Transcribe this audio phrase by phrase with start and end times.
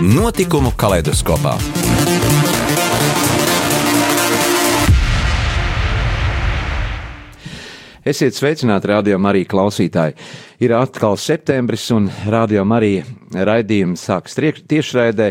[0.00, 1.56] Notikumu kaleidoskopā.
[8.08, 10.14] Esiet sveicināti, radio Marija klausītāji.
[10.64, 13.02] Ir atkal septembris, un radio Marija
[13.44, 14.38] raidījums sāks
[14.70, 15.26] tiešraidē,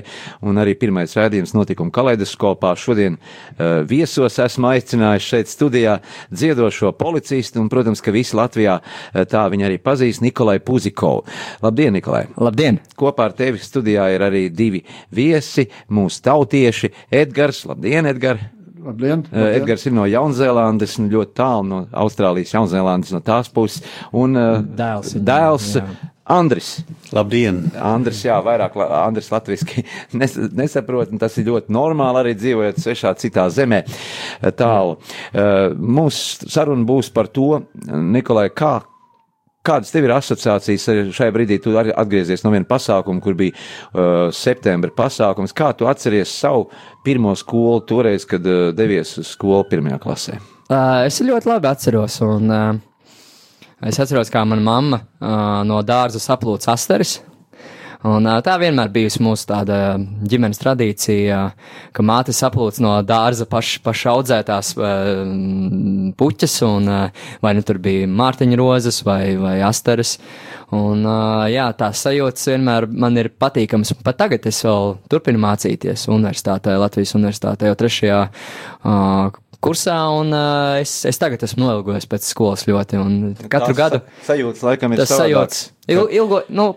[0.46, 2.76] un arī pirmais raidījums notikuma kaleidoskopā.
[2.78, 5.96] Šodien uh, viesos esmu aicinājis šeit studijā
[6.30, 11.26] dziedošo policistu, un, protams, ka visi Latvijā uh, tā viņa arī pazīst, Nikolai Puzikovu.
[11.66, 12.28] Labdien, Nikolai!
[12.38, 12.78] Labdien!
[13.00, 17.64] Kopā ar tevi studijā ir arī divi viesi, mūsu tautieši Edgars.
[17.72, 18.57] Labdien, Edgars!
[18.88, 19.62] Labdien, eh, labdien.
[19.62, 23.84] Edgars ir no Jaunzēlandes, nu, ļoti tālu no Austrālijas, Jaunzēlandes, no tās puses.
[24.16, 25.84] Un uh, dēls, dēls jā.
[26.38, 26.70] Andris.
[27.16, 27.66] Labdien!
[27.84, 29.84] Andris, jā, vairāk Andris latviski
[30.20, 34.96] nes, nesaprot, un tas ir ļoti normāli arī dzīvojot svešā citā zemē eh, tālu.
[36.00, 38.78] Mūsu saruna būs par to, Nikolai, kā
[39.68, 40.86] Kādas tev ir asociācijas
[41.18, 41.60] šajā brīdī?
[41.64, 45.56] Tu atgriezies no viena pasākuma, kur bija uh, septembra pasākums.
[45.56, 46.70] Kā tu atceries savu
[47.04, 50.38] pirmo skolu toreiz, kad uh, devies uz skolu pirmajā klasē?
[50.68, 52.20] Uh, es ļoti labi atceros.
[52.24, 53.10] Un, uh,
[53.88, 57.18] es atceros, kā mana mamma uh, no dārza saplūca asteris.
[58.06, 61.40] Un, tā vienmēr bijusi mūsu tāda ģimenes tradīcija,
[61.98, 64.76] ka māte saplūc no dārza paš, pašaudzētās
[66.20, 66.92] puķes, un
[67.42, 70.18] vai nu tur bija mārtiņa rozes vai, vai asteres.
[70.78, 71.02] Un,
[71.50, 73.96] jā, tās sajūtas vienmēr man ir patīkamas.
[74.04, 78.22] Pat tagad es vēl turpinu mācīties universitātē, Latvijas universitātē, jau trešajā
[79.64, 83.00] kursā, un uh, es, es tagad esmu noilgojies pēc skolas ļoti.
[83.48, 85.64] Katru Tās gadu sajūtas, laikam, ir tas sajūts.
[85.88, 86.68] Il, ilgo, nu,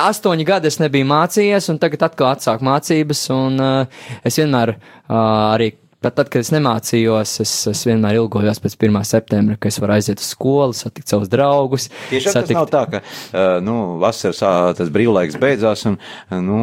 [0.00, 5.16] astoņi gadi es nebiju mācījies, un tagad atkal atsāku mācības, un uh, es vienmēr uh,
[5.54, 5.74] arī
[6.04, 8.98] Bet tad, kad es nemācījos, es, es vienmēr ilgojos pēc 1.
[9.08, 11.86] septembra, ka es varu aiziet uz skolu, satikt savus draugus.
[12.10, 12.50] Tiešām satikt...
[12.50, 14.42] tas nav tā, ka uh, nu, vasaras
[14.76, 15.96] tas brīvlaiks beidzās un
[16.44, 16.58] nu,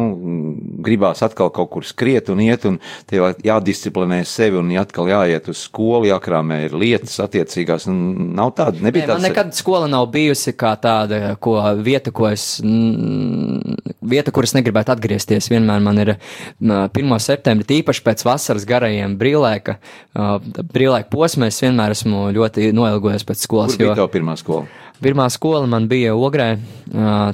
[0.86, 2.78] gribās atkal kaut kur skriet un iet, un
[3.10, 7.88] tev jādisciplinē sevi un atkal jāiet uz skolu, jākrāmē ir lietas attiecīgās.
[7.90, 9.18] Nav tāda, nebija tāda.
[9.18, 14.94] Man nekad skola nav bijusi kā tāda, ko vieta, ko es, vieta, kur es negribētu
[14.94, 15.50] atgriezties.
[15.50, 16.14] Vienmēr man ir
[16.62, 17.18] 1.
[17.26, 19.78] septembri, tīpaši pēc vasaras garajiem brīvlaikiem brīvlaika,
[20.16, 20.36] uh,
[20.72, 23.76] brīvlaika posmā es vienmēr esmu ļoti noilgojies pēc skolas.
[23.76, 23.98] Kur bija jo...
[24.02, 24.68] tev pirmā skola?
[25.02, 26.52] Pirmā skola man bija Ogrē,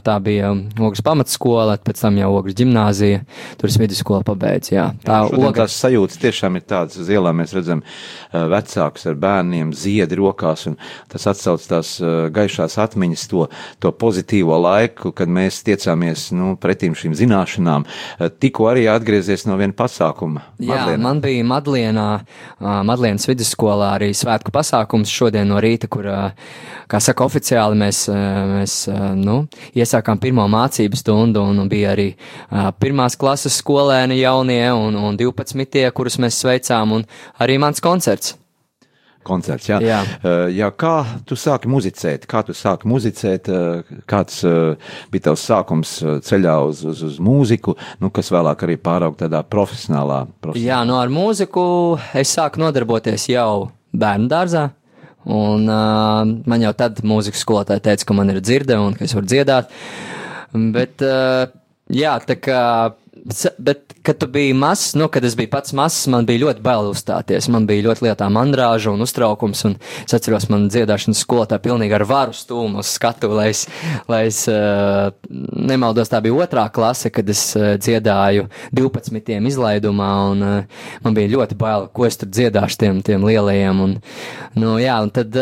[0.04, 3.20] tā bija Ogres pamatskola, pēc tam jau Ogres ģimnāzija,
[3.60, 4.86] tur es vidusskolu pabeidzu, jā.
[5.04, 5.56] Tā jā, Ogres...
[5.58, 7.82] tās sajūtas tiešām ir tādas, uz ielām mēs redzam
[8.32, 10.78] vecākus ar bērniem, ziedi rokās, un
[11.12, 11.90] tas atsauc tās
[12.34, 13.44] gaišās atmiņas, to,
[13.84, 17.84] to pozitīvo laiku, kad mēs tiecāmies, nu, pretīm šīm zināšanām.
[18.40, 20.46] Tikko arī atgriezies no viena pasākuma.
[20.56, 21.04] Jā, Madlienā.
[21.04, 22.08] man bija Madlienā,
[22.88, 26.08] Madlienas vidusskolā arī svētku pasākums šodien no rīta, kur,
[26.88, 28.74] kā saka, oficiāli oficiāli mēs, mēs
[29.18, 32.14] nu, iesākām pirmo mācību stundu, un bija arī
[32.78, 37.04] pirmās klases skolēni jaunie un, un 12, kurus mēs sveicām, un
[37.40, 38.36] arī mans koncerts
[39.28, 39.66] koncerts.
[39.68, 39.76] Jā.
[39.84, 39.98] Jā.
[40.24, 42.22] Uh, jā, kā tu sāki muzicēt?
[42.30, 43.50] Kā tu sāki muzicēt?
[43.52, 44.78] Uh, kāds uh,
[45.12, 45.90] bija tavs sākums
[46.24, 50.22] ceļā uz, uz, uz mūziku, nu, kas vēlāk arī pārauga tādā profesionālā?
[50.40, 50.64] profesionālā?
[50.64, 51.66] Jā, no nu, ar mūziku
[52.16, 54.70] es sāku nodarboties jau bērnu dārzā.
[55.26, 59.16] Un uh, man jau tad mūzikas skolotāja teica, ka man ir dzirde un ka es
[59.16, 59.72] varu dziedāt.
[60.76, 61.50] Bet, uh,
[61.92, 62.60] jā, tā kā
[63.58, 66.86] Bet, kad tu biji mazs, nu, kad es biju pats mazs, man bija ļoti bail
[66.88, 67.50] uzstāties.
[67.52, 69.74] Man bija ļoti lietā mandrāža un uztraukums, un
[70.06, 73.66] es atceros, man dziedāšanas skolotāja pilnīgi ar varu stūmu uz skatu, lai es,
[74.08, 79.36] lai es uh, nemaldos, tā bija otrā klase, kad es uh, dziedāju 12.
[79.52, 83.84] izlaidumā, un uh, man bija ļoti bail, ko es tur dziedāšu tiem, tiem lielajiem.
[83.84, 83.98] Un,
[84.56, 85.36] nu, jā, un tad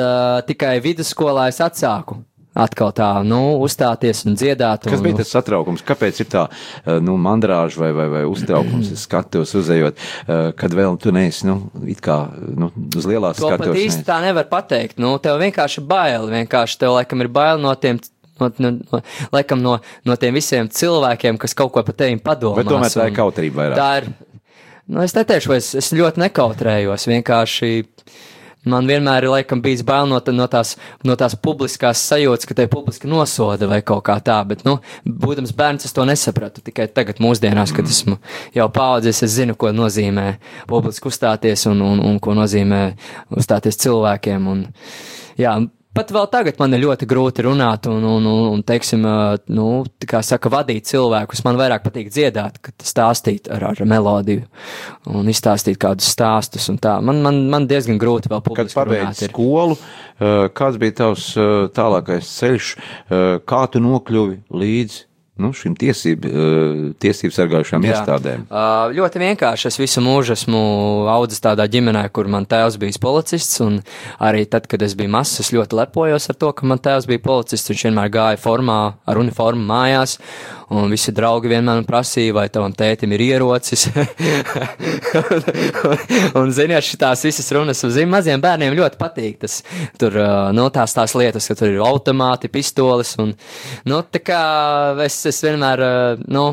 [0.50, 2.18] tikai vidusskolā es atsāku
[2.56, 4.86] atkal tā, nu, uzstāties un dziedāt.
[4.86, 5.84] Un, Kas bija tas satraukums?
[5.86, 10.98] Kāpēc ir tā, eh, nu, mandrāža vai, vai, vai uztraukums, skatos uzējot, eh, kad vēl
[11.02, 12.18] tu neesi, nu, it kā,
[12.56, 13.66] nu, uz lielās to skatos?
[13.68, 15.00] To pat īsti tā nevar pateikt.
[15.02, 18.00] Nu, tev vienkārši bail, vienkārši tev laikam ir bail no tiem
[18.40, 19.00] no, no, no,
[19.32, 22.62] laikam no, no tiem visiem cilvēkiem, kas kaut ko par tevi padomā.
[22.62, 23.76] Bet tomēr tā ir kautrība vairāk.
[23.80, 24.08] Tā ir,
[24.92, 27.72] nu, es neteikšu, es, es ļoti nekautrējos, vienkārši
[28.70, 30.74] man vienmēr ir laikam bijis bail no, no, tās,
[31.06, 35.54] no tās publiskās sajūtas, ka te publiski nosoda vai kaut kā tā, bet, nu, būdams
[35.56, 36.64] bērns, es to nesapratu.
[36.66, 38.18] Tikai tagad, mūsdienās, kad esmu
[38.56, 40.28] jau paudzes, es zinu, ko nozīmē
[40.70, 42.82] publiski uzstāties un, un, un ko nozīmē
[43.36, 44.50] uzstāties cilvēkiem.
[44.52, 44.66] Un,
[45.40, 45.56] jā,
[45.96, 49.04] pat vēl tagad man ir ļoti grūti runāt un, un, un, un teiksim,
[49.56, 49.66] nu,
[50.08, 51.42] kā saka, vadīt cilvēkus.
[51.46, 54.44] Man vairāk patīk dziedāt, kad stāstīt ar, ar melodiju
[55.12, 56.68] un izstāstīt kādus stāstus.
[56.70, 59.80] Man, man, man diezgan grūti vēl publiski Kad pabeidz skolu,
[60.56, 61.32] kāds bija tavs
[61.76, 62.72] tālākais ceļš,
[63.48, 65.02] kā tu nokļuvi līdz
[65.42, 66.30] nu, šīm tiesību,
[67.02, 67.98] tiesību sargājušām Jā.
[67.98, 68.46] iestādēm?
[68.48, 69.68] Uh, ļoti vienkārši.
[69.70, 70.60] Es visu mūžu esmu
[71.12, 73.60] audzis tādā ģimenē, kur man tēvs bija policists.
[73.64, 73.80] Un
[74.22, 77.24] arī tad, kad es biju mazs, es ļoti lepojos ar to, ka man tēvs bija
[77.24, 77.72] policists.
[77.72, 80.16] Viņš vienmēr gāja formā, ar uniformu mājās.
[80.66, 83.84] Un visi draugi vienmēr prasīja, vai tavam tētim ir ierocis.
[85.20, 85.44] un,
[86.40, 89.38] un ziniet, šīs visas runas uz maziem bērniem ļoti patīk.
[89.44, 89.60] Tas,
[90.00, 93.14] tur, uh, nu, tās, tās lietas, ka tur ir automāti, pistoles.
[93.22, 93.36] Un,
[93.86, 94.40] nu, tā kā
[95.06, 96.44] es, es vienmēr, uh, nu,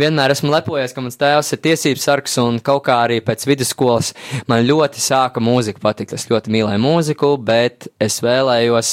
[0.00, 4.12] vienmēr esmu lepojies, ka mans tēvs ir tiesības sargs un kaut kā arī pēc vidusskolas
[4.50, 6.14] man ļoti sāka mūzika patikt.
[6.16, 8.92] Es ļoti mīlēju mūziku, bet es vēlējos,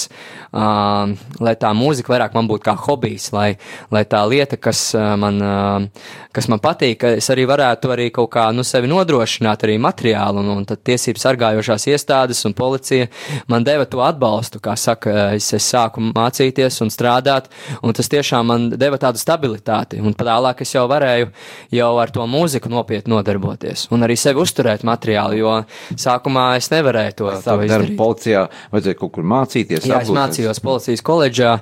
[0.52, 1.14] uh,
[1.44, 3.50] lai tā mūzika vairāk man būtu kā hobijs, lai,
[3.94, 8.32] lai tā lieta, kas uh, man, uh, kas man patīk, es arī varētu arī kaut
[8.36, 13.08] kā, nu, sevi nodrošināt arī materiālu, un, un tad tiesības sargājošās iestādes un policija
[13.52, 17.50] man deva to atbalstu, kā saka, es, es sāku mācīties un strādāt,
[17.82, 21.30] un tas tiešām man deva tādu stabilitāti, un tālāk es jau varēju
[21.74, 25.56] jau ar to mūziku nopietni nodarboties, un arī sevi uzturēt materiālu, jo
[25.96, 27.98] sākumā es nevarēju to, to Darbu izdarīt.
[28.00, 29.88] policijā vajadzēja kaut kur mācīties.
[29.88, 30.20] Jā, es apgūt.
[30.20, 31.54] mācījos policijas koledžā,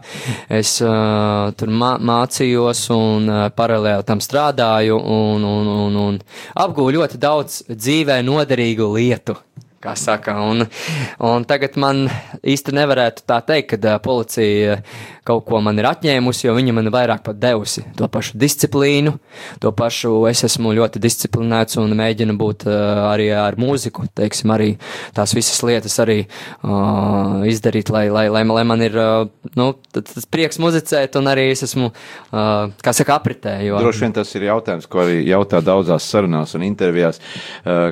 [0.49, 6.21] es uh, tur mā mācījos un uh, paralēli tam strādāju un, un, un, un
[6.65, 9.37] apgūju ļoti daudz dzīvē noderīgu lietu.
[9.85, 10.63] Kā saka, un,
[11.21, 12.07] un tagad man
[12.41, 14.79] īsti nevarētu tā teikt, ka policija
[15.25, 19.15] kaut ko man ir atņēmusi, jo viņa man ir vairāk pat devusi to pašu disciplīnu,
[19.63, 24.75] to pašu es esmu ļoti disciplinēts un mēģinu būt uh, arī ar mūziku, teiksim, arī
[25.17, 30.29] tās visas lietas arī uh, izdarīt, lai, lai, lai, lai man ir, uh, nu, tas
[30.29, 33.81] prieks muzicēt un arī es esmu, uh, kā saka, apritē, jo.
[33.81, 37.21] Droši vien tas ir jautājums, ko arī jautā daudzās sarunās un intervijās.
[37.65, 37.91] Uh,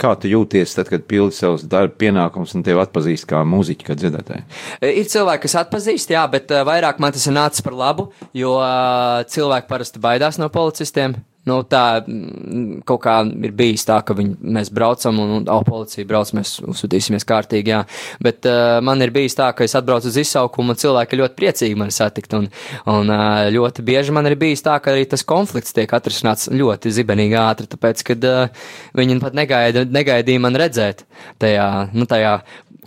[0.00, 3.96] Kā tu jūties tad, kad pildi savus darba pienākumus un tevi atpazīst kā mūziķi, kā
[3.98, 4.44] dziedātāji?
[4.86, 8.56] Ir cilvēki, kas atpazīst, jā, bet uh, vairāk man tas ir nācis par labu, jo
[8.60, 11.18] uh, cilvēki parasti baidās no policistiem.
[11.48, 15.62] Nu, tā mm, kaut kā ir bijis tā, ka viņi, mēs braucam un, un oh,
[15.64, 17.80] policija brauc, mēs uzsūtīsimies kārtīgi, jā.
[18.22, 21.78] Bet uh, man ir bijis tā, ka es atbraucu uz izsaukumu un cilvēki ļoti priecīgi
[21.80, 22.36] mani satikt.
[22.36, 22.50] Un,
[22.92, 26.92] un uh, ļoti bieži man ir bijis tā, ka arī tas konflikts tiek atrisināts ļoti
[27.00, 28.66] zibenīgi ātri, tāpēc, kad uh,
[29.00, 31.06] viņi pat negaida, negaidīja man redzēt
[31.40, 32.36] tajā, nu, tajā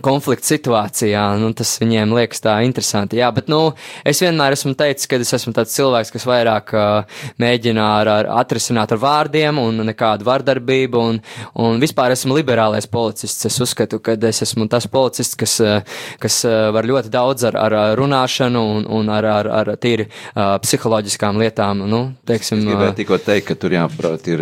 [0.02, 1.24] konflikta situācijā.
[1.42, 3.20] Nu, tas viņiem liekas tā interesanti.
[3.20, 3.74] Jā, bet nu,
[4.08, 8.30] es vienmēr esmu teicis, ka es esmu tāds cilvēks, kas vairāk uh, mēģina ar, ar
[8.42, 11.04] atrisināt ar vārdiem un nekādu vardarbību.
[11.14, 11.20] Un,
[11.60, 13.46] un vispār esmu liberālais policists.
[13.50, 15.82] Es uzskatu, ka es esmu tas policists, kas, uh,
[16.24, 20.56] kas uh, var ļoti daudz ar, ar runāšanu un, un ar, ar, ar tīri uh,
[20.64, 21.84] psiholoģiskām lietām.
[21.90, 24.42] Nu, teiksim, Es gribēju tikko teikt, ka tur jāprāt, ir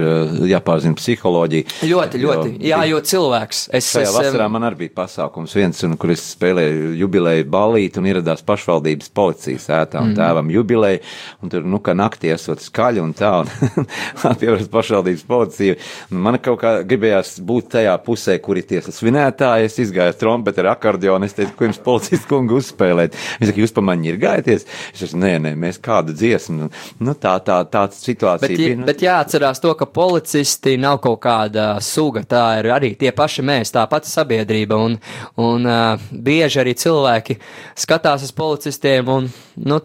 [0.51, 1.68] jāpārzina psiholoģija.
[1.89, 2.56] Ļoti, ļoti.
[2.62, 3.65] Jo- Jā, jo cilvēks.
[3.74, 8.01] Es, Šajā es, vasarā man arī bija pasākums viens, un, kur es spēlēju jubileju ballīti
[8.01, 11.01] un ieradās pašvaldības policijas ētā un tēvam jubileju,
[11.41, 15.77] un tur, nu, kā naktī esot skaļi un tā, un pievaras pašvaldības policija.
[16.11, 20.19] Un man kaut kā gribējās būt tajā pusē, kur ir tie svinētāji, es izgāju ar
[20.19, 23.17] trompeti ar akordionu, es teicu, ko jums policijas kungu uzspēlēt.
[23.41, 24.67] Viņš saka, jūs pa mani ir gājieties?
[24.93, 26.69] Es teicu, nē, nē, mēs kādu dziesmu,
[27.01, 28.74] nu, tā, tā, tāds situācija Bet, bija.
[28.74, 32.24] ja, nu, bet jāatcerās to, ka policisti nav kaut kāda suga.
[32.27, 34.77] Tā ir arī tie paši mēs, tā pati sabiedrība.
[34.81, 34.98] Un,
[35.41, 37.38] un uh, bieži arī cilvēki
[37.79, 39.79] skatās uz policistiem un nu,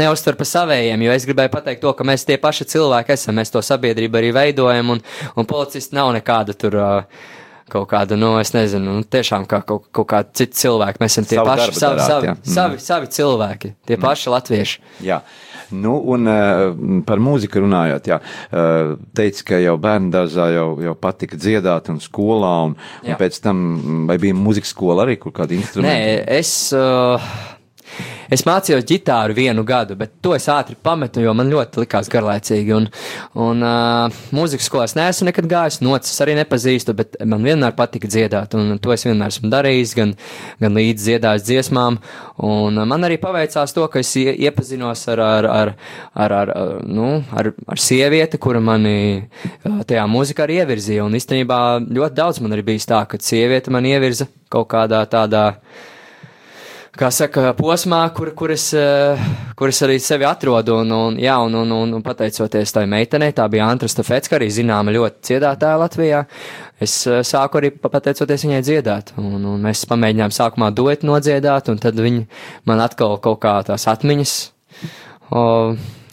[0.00, 1.06] neuztver pa savējiem.
[1.06, 4.34] Jo es gribēju pateikt to, ka mēs tie paši cilvēki esam, mēs to sabiedrību arī
[4.34, 5.02] veidojam, un,
[5.36, 6.78] un policisti nav nekāda tur.
[6.80, 7.32] Uh,
[7.64, 11.00] Kaut kāda, nu, es nezinu, nu, tiešām kā kaut, kaut kāda cita cilvēka.
[11.00, 12.34] Mēs esam tie Savu paši, savi, darāt, savi, jā.
[12.34, 12.52] Mhm.
[12.54, 14.82] savi, savi cilvēki, tie paši latvieši.
[15.06, 15.16] Jā.
[15.72, 20.94] Nu, un uh, par mūziku runājot, jā, uh, teica, ka jau bērnu dārzā jau, jau
[20.98, 23.64] patika dziedāt un skolā, un, un pēc tam,
[24.10, 26.14] vai bija mūzikas skola arī, kur kādi instrumenti?
[26.14, 26.54] Nē, es.
[26.76, 27.53] Uh,
[28.32, 32.74] es mācījos ģitāru vienu gadu, bet to es ātri pametu, jo man ļoti likās garlaicīgi.
[32.76, 32.88] Un,
[33.40, 38.56] un uh, mūzikas skolās neesmu nekad gājis, nocis arī nepazīstu, bet man vienmēr patika dziedāt,
[38.58, 40.14] un to es vienmēr esmu darījis, gan,
[40.62, 42.00] gan līdz dziedājis dziesmām.
[42.44, 45.74] Un uh, man arī paveicās to, ka es iepazinos ar, ar, ar,
[46.14, 46.54] ar, ar,
[46.86, 49.28] nu, ar, ar sievieti, kura mani
[49.64, 51.06] tajā mūzikā arī ievirzīja.
[51.06, 55.46] Un īstenībā ļoti daudz man arī bijis tā, ka sieviete man ievirza kaut kādā tādā
[56.98, 59.24] kā saka, posmā, kur, kur, es, eh,
[59.58, 60.78] kur es arī sevi atrodu.
[60.82, 64.50] Un, un, jā, un, un, un, un pateicoties tai meitenei, tā bija Antra Stafetska, arī
[64.54, 66.24] zināma ļoti dziedātāja Latvijā.
[66.82, 71.82] Es eh, sāku arī pateicoties viņai dziedāt, un, un mēs pamēģinājām sākumā duetu nodziedāt, un
[71.82, 72.26] tad viņi
[72.70, 74.36] man atkal kaut kā tās atmiņas
[75.34, 75.42] o,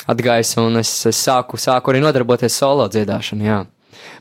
[0.09, 3.61] atgaisa, un es, es sāku, sāku arī nodarboties solo dziedāšanu, jā.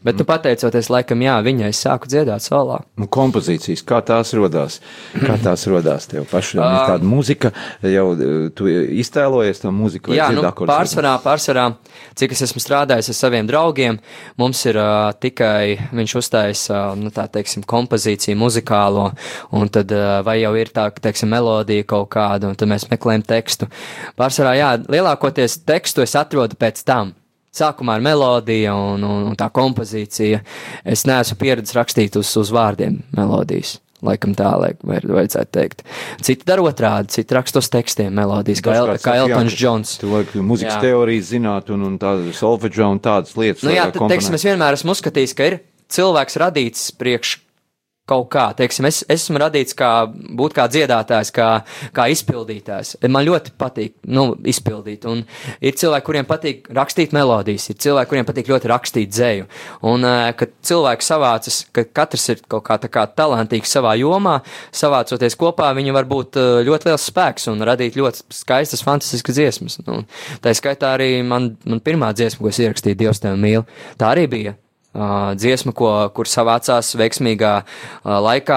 [0.01, 2.79] Bet, nu, pateicoties laikam, jā, viņai sāku dziedāt solā.
[2.97, 4.79] Nu, kompozīcijas, kā tās rodās?
[5.13, 6.63] Kā tās rodās tev pašam?
[6.65, 7.51] Ir tāda muzika,
[7.85, 8.07] jau
[8.57, 10.15] tu iztēlojies to muziku?
[10.17, 11.67] Jā, nu, pārsvarā, pārsvarā,
[12.17, 14.01] cik es esmu strādājis ar saviem draugiem,
[14.41, 19.11] mums ir uh, tikai, viņš uzstājas, uh, nu, tā teiksim, kompozīciju muzikālo,
[19.53, 23.29] un tad uh, vai jau ir tā, teiksim, melodija kaut kāda, un tad mēs meklējam
[23.37, 23.69] tekstu.
[24.17, 27.13] Pārsvarā, jā, lielākoties tekstu es atrodu pēc tam.
[27.51, 30.43] Sākumā ar melodiju un, un, un tā kompozīcija.
[30.87, 33.79] Es neesmu pieredzējis rakstīt uz, uz vārdiem melodijas.
[34.07, 35.83] Laikam tā, lai vajadzētu teikt.
[36.25, 39.99] Citi dara otrādi, citi raksta uz tekstiem, melodijas, kā, El, kā Eltons Džons.
[40.73, 40.79] Jā.
[40.87, 43.67] teorijas zināt un, un tādas solfeģa un tādas lietas.
[43.67, 45.59] Nu jā, tad, teiksim, es vienmēr esmu uzskatījis, ka ir
[45.93, 47.37] cilvēks radīts priekš
[48.11, 51.49] kaut kā, teiksim, es, es esmu radīts kā būt kā dziedātājs, kā,
[51.97, 52.97] kā izpildītājs.
[53.11, 55.23] Man ļoti patīk, nu, izpildīt, un
[55.63, 59.49] ir cilvēki, kuriem patīk rakstīt melodijas, ir cilvēki, kuriem patīk ļoti rakstīt dzēju,
[59.91, 60.07] un,
[60.41, 64.39] kad cilvēki savācas, ka katrs ir kaut kā kā talantīgs savā jomā,
[64.77, 69.79] savācoties kopā, viņi var būt ļoti liels spēks un radīt ļoti skaistas, fantastiskas dziesmas.
[69.87, 70.03] Nu,
[70.43, 73.65] tā skaitā arī man, man pirmā dziesma, ko es ierakstīju, Dievs tevi mīl,
[74.01, 74.57] tā arī bija
[74.91, 78.57] Uh, dziesma, ko, kur savācās veiksmīgā uh, laikā,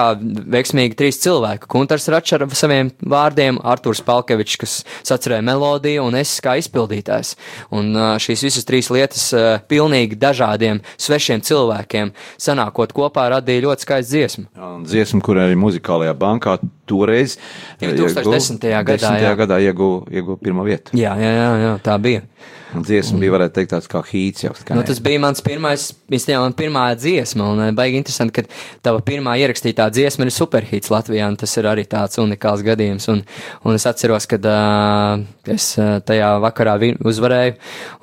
[0.50, 1.68] veiksmīgi trīs cilvēki.
[1.70, 4.74] Kuntars Račs ar saviem vārdiem, Arturs Palkevičs, kas
[5.06, 7.36] sacerēja melodiju, un es kā izpildītājs.
[7.70, 9.28] Un uh, šīs visas trīs lietas
[9.70, 14.44] pilnīgi dažādiem, svešiem cilvēkiem sanākot kopā radīja ļoti skaistu dziesmu.
[14.58, 16.56] Jā, un dziesmu, kur arī muzikālajā bankā
[16.90, 17.38] toreiz
[17.78, 18.58] 2010.
[18.90, 19.32] gadā, jā.
[19.38, 20.98] gadā ieguva ieguv pirmo vietu.
[20.98, 22.26] Jā, jā, jā, jā tā bija.
[22.74, 24.52] Dziesma bija, varētu teikt, tāds kā hīts jau.
[24.74, 29.02] Nu, tas bija mans pirmais, īstenībā man pirmā dziesma, un eh, baigi interesanti, ka tava
[29.06, 33.06] pirmā ierakstītā dziesma ir superhīts Latvijā, un tas ir arī tāds unikāls gadījums.
[33.12, 33.22] Un,
[33.64, 35.22] un es atceros, kad uh,
[35.54, 37.56] es tajā vakarā uzvarēju,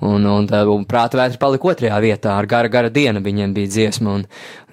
[0.07, 4.19] un, un, un prāta vētra palika otrajā vietā, ar gara, gara diena viņiem bija dziesma,
[4.19, 4.27] un,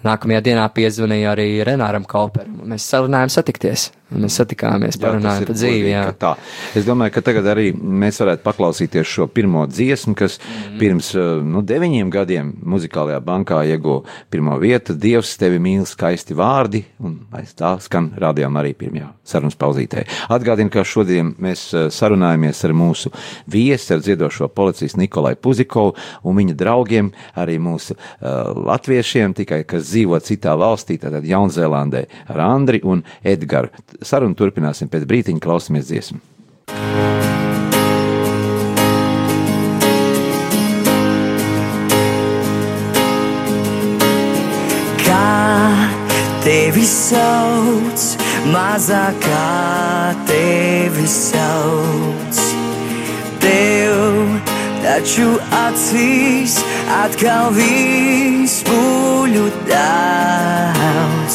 [0.07, 2.61] Nākamajā dienā piezvanīja arī Renāram Kauperam.
[2.71, 3.89] Mēs sarunājām satikties.
[4.09, 5.89] Mēs satikāmies, parunājām par dzīvi.
[5.91, 6.03] Jā.
[6.17, 6.31] Tā.
[6.79, 10.79] Es domāju, ka tagad arī mēs varētu paklausīties šo pirmo dziesmu, kas mm.
[10.81, 11.11] pirms
[11.45, 14.97] nu, deviņiem gadiem muzikālajā bankā ieguva pirmo vietu.
[14.97, 20.07] Dievs tevi mīl skaisti vārdi, un aiz tā skan rādījām arī pirmajā sarunas pauzītē.
[20.33, 23.13] Atgādinu, ka šodien mēs sarunājamies ar mūsu
[23.45, 29.88] viesi, ar dziedošo policistu Nikolai Puzikovu un viņa draugiem, arī mūsu uh, latviešiem, tikai kas
[29.91, 33.73] dzīvo citā valstī, tātad Jaunzēlandē, ar Andri un Edgaru.
[34.03, 36.23] Sarunu turpināsim pēc brītiņa, klausamies dziesmu.
[46.49, 48.05] Tevi sauc,
[48.49, 52.39] mazākā tevi sauc.
[53.43, 54.31] Tev
[54.81, 56.57] taču acīs
[57.03, 58.65] atkal viss
[59.29, 61.35] buļu daudz,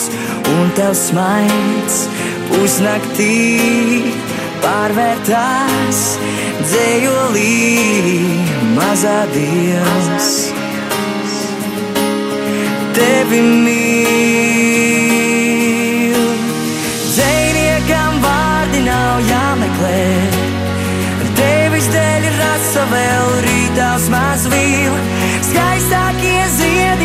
[0.50, 1.98] un tavs maids
[2.50, 3.36] pusnaktī
[4.64, 6.00] pārvērtās
[6.64, 7.60] dzējolī
[8.74, 10.32] mazā dievs.
[12.98, 14.74] Tevi mīl,
[17.14, 20.02] dzējniekam vārdi nav jāmeklē
[22.40, 25.00] rasa vēl rītās maz vīla.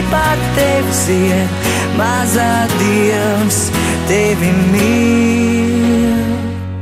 [0.09, 1.51] Pat tevi zied,
[1.99, 3.59] mazā dievs
[4.09, 6.23] tevi mīl.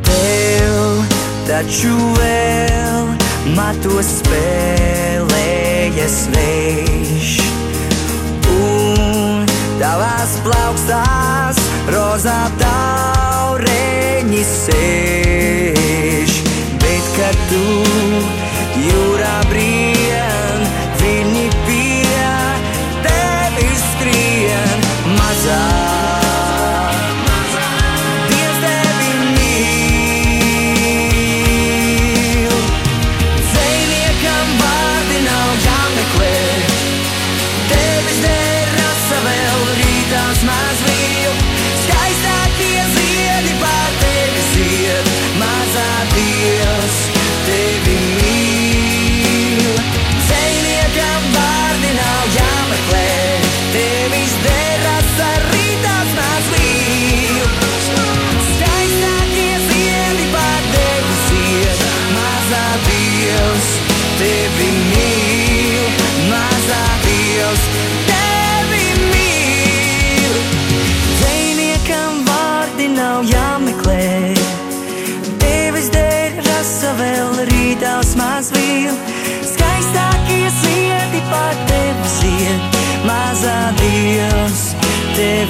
[0.06, 1.02] Tev
[1.48, 3.10] taču vēl
[3.56, 5.48] mato spēlējas
[6.36, 7.32] vējš.
[8.54, 9.42] Un
[9.82, 11.56] tavās plaukstās
[11.90, 16.30] rozā taureņi sēž.
[16.78, 17.85] Bet, kad tu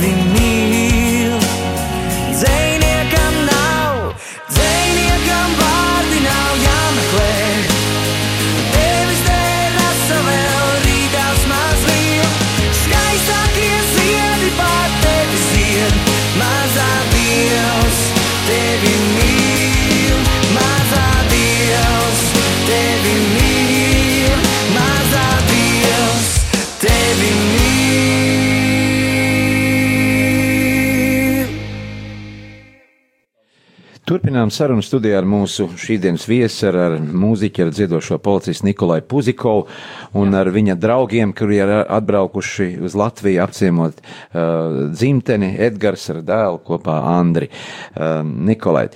[0.00, 0.25] tevi
[34.16, 39.66] Turpinām sarunu studijā ar mūsu šīsdienas viesi, ar, ar mūziķi, ar dziedošo policistu Nikolai Puzikovu
[40.16, 40.42] un Jā.
[40.42, 46.96] ar viņa draugiem, kuri ir atbraukuši uz Latviju apciemot uh, dzimteni Edgars ar dēlu kopā
[47.16, 47.50] Andri.
[47.94, 48.86] Uh, Nikolai,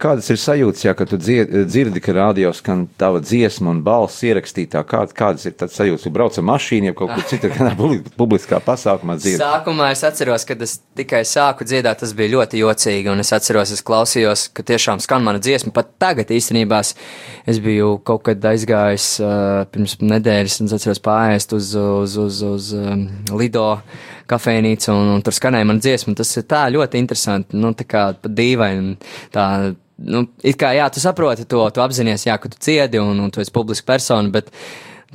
[0.00, 5.02] kādas ir sajūtas, ja, tu dzirdi, ka radio skan tava dziesma un balss ierakstītā, kā,
[5.16, 7.74] kādas ir tāds sajūtas, tu brauc ar mašīnu, ja kaut kur citur, kādā
[8.18, 9.40] publiskā pasākumā dzirdi?
[9.42, 13.72] Sākumā es atceros, kad es tikai sāku dziedāt, tas bija ļoti jocīgi, un es atceros,
[13.74, 15.72] es klausījos, ka tiešām skan mana dziesma.
[15.76, 21.52] Pat tagad īstenībā es biju kaut kad aizgājis uh, pirms nedēļas, un es atceros pāriest
[21.56, 23.66] uz, uz, uz, uz um, Lido
[24.30, 26.14] kafejnīcu, un, un tur skanēja mana dziesma.
[26.18, 28.94] Tas ir tā ļoti interesanti, nu tā kā pat dīvaini.
[29.34, 29.46] Tā,
[30.06, 33.34] nu, it kā jā, tu saproti to, tu apzinājies, jā, ka tu ciedi un, un
[33.34, 34.52] tu esi publiska persona, bet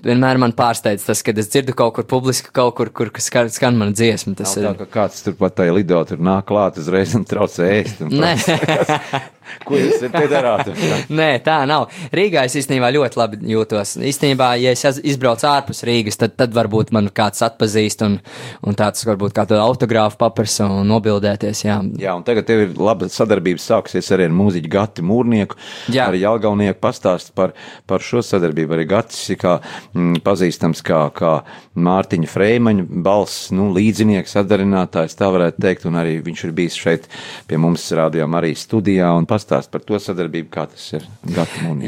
[0.06, 3.80] vienmēr man pārsteidz tas, kad es dzirdu kaut kur publiski, kaut kur, kur skan, skan
[3.80, 4.36] mana dziesma.
[4.38, 4.68] Tas Nav ir.
[4.68, 8.04] tā, ka kāds tur pat tajā lido tur nāk klāt uzreiz un traucē ēst.
[8.06, 8.36] Un Nē.
[9.66, 10.72] Ko jūs te darāt?
[11.10, 11.88] Nē, tā nav.
[12.16, 13.96] Rīgā es īstenībā ļoti labi jūtos.
[14.02, 18.20] Īstenībā, ja es izbraucu ārpus Rīgas, tad, tad varbūt man kāds atpazīst un,
[18.66, 21.66] un tāds varbūt kādu autogrāfu paprasa un nobildēties.
[21.66, 25.58] Jā, Jā, un tagad tev ir laba sadarbība sāksies arī ar mūziķu Gati Mūrnieku,
[25.94, 26.10] Jā.
[26.10, 27.54] ar Jelgaunieku pastāst par,
[27.90, 28.76] par šo sadarbību.
[28.78, 29.58] Arī Gatis ir kā,
[29.94, 31.34] mm, pazīstams kā, kā
[31.76, 37.10] Mārtiņa Freimaņa balss, nu, līdzinieks, sadarinātājs, tā varētu teikt, un arī viņš ir bijis šeit
[37.48, 41.08] pie mums rādījām arī studijā un pastāst par to sadarbību, kā tas ir.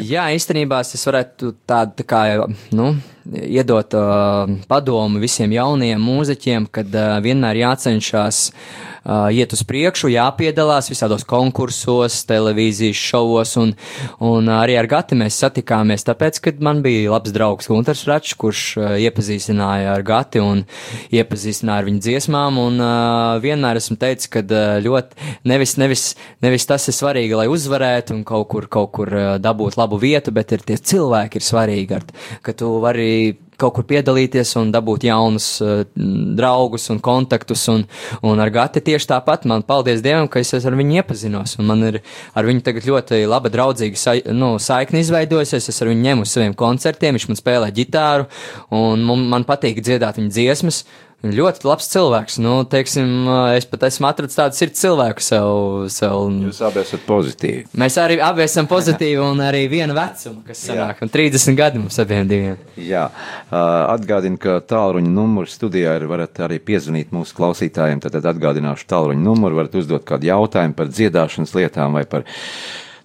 [0.05, 2.23] Jā īstenībā es varētu tādu tā kā,
[2.75, 2.91] nu,
[3.33, 10.89] iedot uh, padomu visiem jaunajiem mūziķiem, kad uh, vienmēr jācenšas uh, iet uz priekšu, jāpiedalās
[10.91, 13.73] visādos konkursos, televīzijas šovos, un,
[14.23, 18.63] un arī ar Gati mēs satikāmies, tāpēc, kad man bija labs draugs Gunters Račs, kurš
[18.79, 20.63] uh, iepazīstināja ar Gati un
[21.11, 26.07] iepazīstināja ar viņu dziesmām, un uh, vienmēr esmu teicis, ka uh, ļoti nevis, nevis,
[26.45, 30.31] nevis tas ir svarīgi, lai uzvarētu un kaut kur, kaut kur uh, dabūt labu vietu,
[30.35, 32.07] bet ir tie cilvēki ir svarīgi, ar,
[32.45, 33.16] ka tu vari
[33.57, 35.81] kaut kur piedalīties un dabūt jaunus uh,
[36.37, 37.63] draugus un kontaktus.
[37.73, 37.85] Un,
[38.25, 41.57] un ar Gati tieši tāpat man paldies Dievam, ka es ar viņu iepazinos.
[41.65, 41.99] Man ir
[42.37, 45.71] ar viņu tagad ļoti laba draudzīga sa, nu, saikne izveidojusies.
[45.73, 48.29] Es ar viņu ņemu uz saviem koncertiem, viņš man spēlē ģitāru
[48.77, 50.83] un man, man patīk dziedāt viņa dziesmas.
[51.25, 52.35] Ļoti labs cilvēks.
[52.45, 53.25] Nu, teiksim,
[53.57, 55.47] es pat esmu atradzis tādu sirds cilvēku sev.
[55.89, 57.63] sev Jūs abi esat pozitīvi.
[57.81, 61.97] Mēs arī abi esam pozitīvi un arī viena vecuma, kas sanāk, un 30 gadi mums
[62.03, 62.61] abiem diviem.
[62.77, 63.07] Jā,
[63.49, 68.03] atgādinu, ka tālruņa numuru studijā ir, varat arī piezvanīt mūsu klausītājiem.
[68.05, 72.29] Tad tad atgādināšu tālruņa numuru, varat uzdot kādu jautājumu par dziedāšanas lietām vai par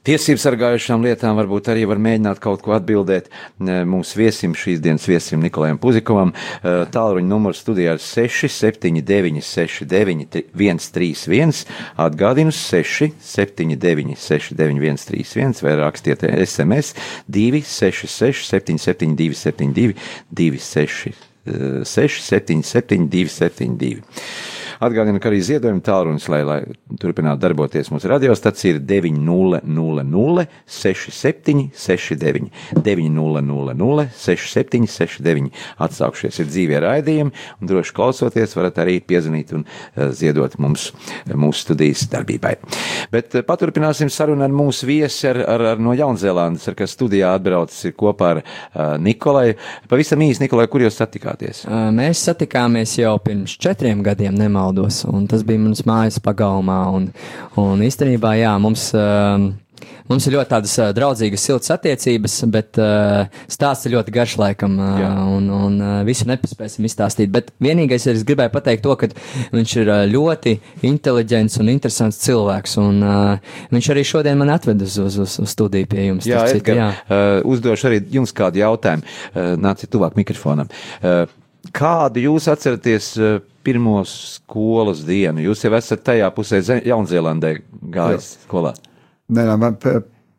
[0.06, 1.36] tiesību sargājušām lietām.
[1.38, 6.34] Varbūt arī var mēģināt kaut ko atbildēt ā, mūsu viesim, šīs dienas viesim Nikolajam Puzikovam.
[6.34, 11.64] Ā, Tālruņa numuru studijā ir 679 69 131.
[12.06, 16.96] Atgādinu 679 69 131 vai rakstiet SMS
[17.30, 19.94] 266 772 72
[20.30, 21.28] 26.
[21.44, 24.02] 677, 272.
[24.82, 26.58] Atgādinu, ka arī ziedojuma tālrunis, lai, lai
[26.98, 32.50] turpinātu darboties mūsu radiostacija, ir 900 67 69
[32.82, 35.52] 900 67 69.
[35.82, 40.88] Atsākšies ir dzīvie raidījumi, un droši klausoties, varat arī piezvanīt un uh, ziedot mums,
[41.30, 42.56] mūsu studijas darbībai.
[43.14, 47.34] Bet uh, paturpināsim sarunu ar mūsu viesi, ar, ar, ar no Jaunzēlandes, ar kas studijā
[47.36, 49.52] atbraucis ir kopā ar uh, Nikolai.
[49.90, 51.64] Pavisam īsi, Nikolai, kur jūs satikāties?
[51.94, 54.71] Mēs satikāmies jau pirms četriem gadiem, nemaldos,
[55.10, 56.78] un tas bija mans mājas pagalmā.
[56.96, 57.10] Un,
[57.60, 59.06] un īstenībā, jā, mums, ā,
[60.10, 64.78] mums ir ļoti tādas ā, draudzīgas, siltas attiecības, bet ā, stāsts ir ļoti garš laikam,
[64.80, 65.10] ā, Jā.
[65.36, 67.32] un, un ā, visu nepaspēsim izstāstīt.
[67.34, 69.10] Bet vienīgais, es gribēju pateikt to, ka
[69.54, 70.56] viņš ir ā, ļoti
[70.88, 73.18] inteliģents un interesants cilvēks, un ā,
[73.74, 76.28] viņš arī šodien man atved uz, uz, uz, uz studiju pie jums.
[76.28, 79.06] Jā, Edgar, uh, uzdošu arī jums kādu jautājumu.
[79.32, 80.70] Uh, nāciet tuvāk mikrofonam.
[81.02, 81.24] Uh,
[81.70, 85.42] kādu jūs atceraties uh, pirmo skolas dienu?
[85.48, 87.54] Jūs jau esat tajā pusē Jaunzēlandē
[87.94, 88.74] gājis skolā.
[89.32, 89.78] Nē, nē, man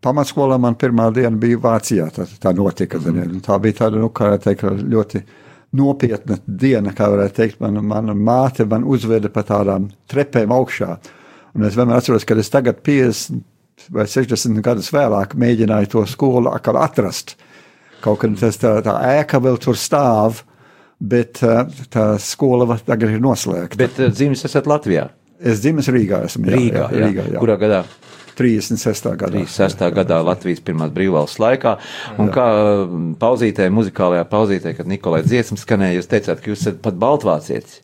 [0.03, 2.09] pamatskolā man pirmā diena bija Vācijā.
[2.13, 2.99] Tā, tā notika.
[2.99, 3.41] Mm -hmm.
[3.41, 5.23] Tā bija tāda, nu, kā teikt, ļoti
[5.71, 7.59] nopietna diena, kā varētu teikt.
[7.59, 10.97] Mana, mana māte man uzveda pa tādām trepēm augšā.
[11.55, 13.41] Un es vienmēr atceros, ka es tagad 50
[13.89, 17.35] vai 60 gadus vēlāk mēģināju to skolu atkal atrast.
[18.01, 20.43] Kaut kad tas tā, tā ēka vēl tur stāv,
[21.03, 23.79] bet uh, tā skola tagad ir noslēgta.
[23.79, 25.09] Bet uh, dzimis esat Latvijā.
[25.43, 26.47] Es dzimis Rīgā esmu.
[26.47, 27.43] jā, Rīgā, jā, Rīgā jā.
[27.43, 27.83] Kurā gadā?
[28.37, 29.11] 36.
[29.19, 29.43] gadā.
[29.43, 29.83] 36.
[29.93, 31.75] gadā Latvijas pirmās brīvvalsts laikā.
[32.21, 36.79] Un kā uh, pauzītē, muzikālajā pauzītē, kad Nikolai dziesmas skanēja, jūs teicāt, ka jūs esat
[36.85, 37.81] pat baltvācietis.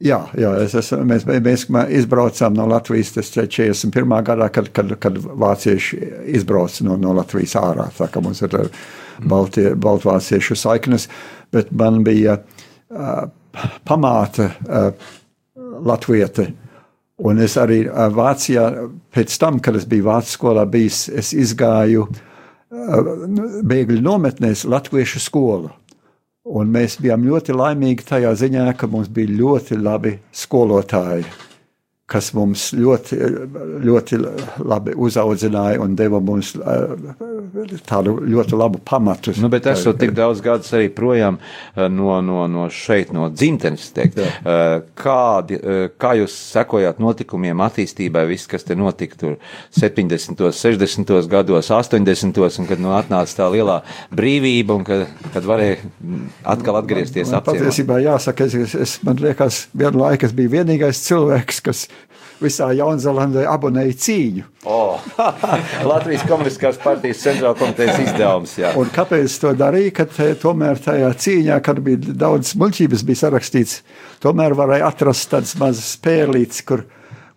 [0.00, 1.66] Jā, jā es esmu, mēs, mēs
[2.00, 4.14] izbraucām no Latvijas tas 41.
[4.24, 5.98] gadā, kad, kad, kad vācieši
[6.38, 7.90] izbrauca no, no Latvijas ārā.
[7.96, 8.56] Tā kā mums ir
[9.28, 11.08] baltie, baltvāciešu saiknes,
[11.52, 13.28] bet man bija uh,
[13.88, 14.90] pamāta uh,
[15.84, 16.50] latviete.
[17.20, 17.82] Un es arī
[18.16, 18.64] Vācijā,
[19.12, 22.06] pēc tam, kad es biju Vācijas skolā bijis, es izgāju
[22.70, 25.70] bēgļu nometnēs Latviešu skolu.
[26.50, 31.26] Un mēs bijām ļoti laimīgi tajā ziņā, ka mums bija ļoti labi skolotāji,
[32.10, 33.18] kas mums ļoti,
[33.86, 34.18] ļoti
[34.66, 36.94] labi uzaudzināja un deva mums eh,
[37.88, 39.34] tādu ļoti labu pamatu.
[39.40, 43.90] Nu, bet esot tik daudz gadus arī projām eh, no, no, no šeit, no dzimtenes,
[43.96, 45.56] teikt, Eh, kādi,
[46.00, 49.36] kā jūs sekojāt notikumiem, attīstībai, viss, kas te notika tur
[49.76, 51.12] 70., 60.
[51.30, 52.40] gados, 80.
[52.62, 53.80] un kad nu, atnāca tā lielā
[54.16, 57.60] brīvība un kad, kad varēja mm, atkal atgriezties apciemā.
[57.60, 61.84] patiesībā jāsaka, es, es, es man liekas, vienu laiku es biju vienīgais cilvēks, kas
[62.42, 64.44] visā Jaunzēlandē abonēja cīņu.
[64.68, 65.02] Oh,
[65.90, 68.54] Latvijas Komunistiskās partijas centrāla komitejas izdevums.
[68.94, 69.92] Kāpēc to darīju?
[70.00, 73.80] Kad eh, tomēr tajā cīņā, kad bija daudz muļķības, bija sarakstīts,
[74.24, 76.84] tomēr varēja atrast tādas mazas pērlītes, kur,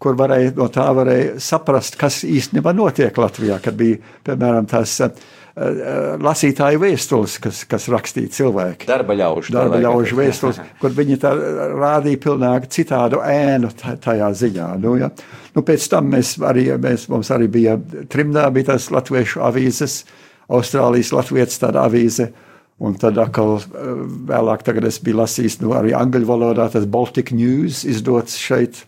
[0.04, 3.62] kur varēja, no tā varēja saprast, kas īstenībā notiek Latvijā.
[3.64, 5.16] Kad bija, piemēram, tās uh,
[5.54, 8.88] lasītāju vēstules, kas, kas rakstīja cilvēki.
[8.90, 9.54] Darba ļaužu.
[9.54, 11.34] Darba ļaužu vēstules, kur viņi tā
[11.78, 14.70] rādīja pilnīgi citādu ēnu ta- tajā ziņā.
[14.82, 15.12] Nu, ja.
[15.54, 17.78] nu, pēc tam mēs arī, mēs, mums arī bija
[18.10, 20.04] trimdā, bija tās latviešu avīzes,
[20.54, 22.32] Austrālijas latviešu tāda avīze.
[22.84, 23.92] Un tad atkal eh,
[24.34, 28.82] vēlāk tagad es biju lasījis nu, arī angļu valodā tas Baltic News izdots šeit.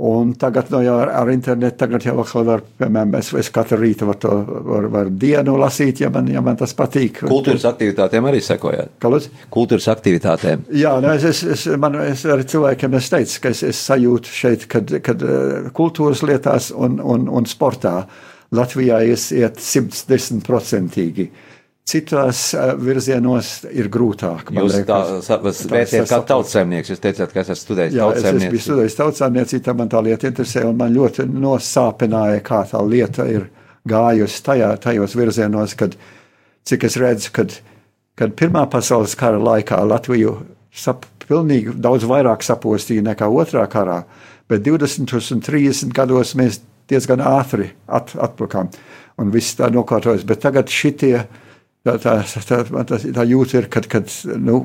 [0.00, 3.76] Un tagad no, jau ar, ar internetu tagad jau atkal var, piemēram, es, es katru
[3.82, 7.20] rītu varu to var, var dienu lasīt, ja man, ja man tas patīk.
[7.28, 8.94] Kultūras aktivitātēm arī sekojāt.
[9.02, 9.28] Kalus?
[9.52, 10.64] Kultūras aktivitātēm.
[10.72, 14.32] Jā, nu, es, es, es, man, es arī cilvēkiem es teicu, ka es, es sajūtu
[14.40, 17.98] šeit, kad, kad eh, kultūras lietās un, un, un sportā
[18.56, 21.28] Latvijā es iet 110%.
[21.90, 24.52] Citās eh, virzienos ir grūtāk.
[24.54, 26.92] Jūs vērtējat kā tautsēmnieks.
[26.92, 28.62] Jūs teicāt, ka esat studējis Jā, es, biju tautsēmniecību.
[28.66, 33.48] studējis tautsāmniecību, tā man tā lieta interesē, un man ļoti nosāpināja, kā tā lieta ir
[33.90, 35.96] gājusi tajā, tajos virzienos, kad,
[36.68, 37.56] cik es redzu, kad,
[38.20, 40.36] kad Pirmā pasaules kara laikā Latviju
[40.70, 44.02] sap, pilnīgi daudz vairāk sapostīja nekā otrā karā,
[44.50, 48.70] bet 20 un 30 gados mēs diezgan ātri at, atpakām,
[49.20, 51.14] un viss tā nokārtojas, bet tagad šitie,
[51.84, 52.14] tā, tā,
[52.48, 54.62] tā, man tas, tā jūta ir, kad, kad nu,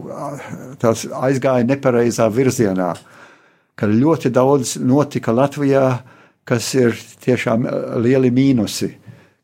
[0.82, 2.94] tās aizgāja nepareizā virzienā
[3.80, 5.86] ka ļoti daudz notika Latvijā,
[6.48, 8.92] kas ir tiešām eh, lieli mīnusi.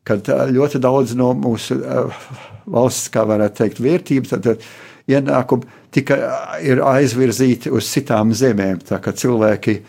[0.08, 2.24] Kad eh, ļoti daudz no mūsu eh,
[2.72, 4.66] valsts, kā varētu teikt, vērtības, tad tad
[5.12, 6.16] ienākumi tika
[6.64, 8.80] ir aizvirzīti uz citām zemēm.
[8.88, 9.80] Tā kā cilvēki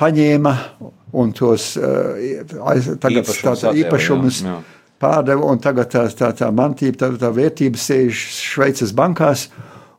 [0.00, 0.52] paņēma
[1.18, 4.60] un tos aiz, tagad Īpašumus tā- tā īpašumus jā, jā.
[5.02, 9.48] Pārdeva, un tagad tā, tā, tā mantība, tā, tā vērtība sēž Šveices bankās,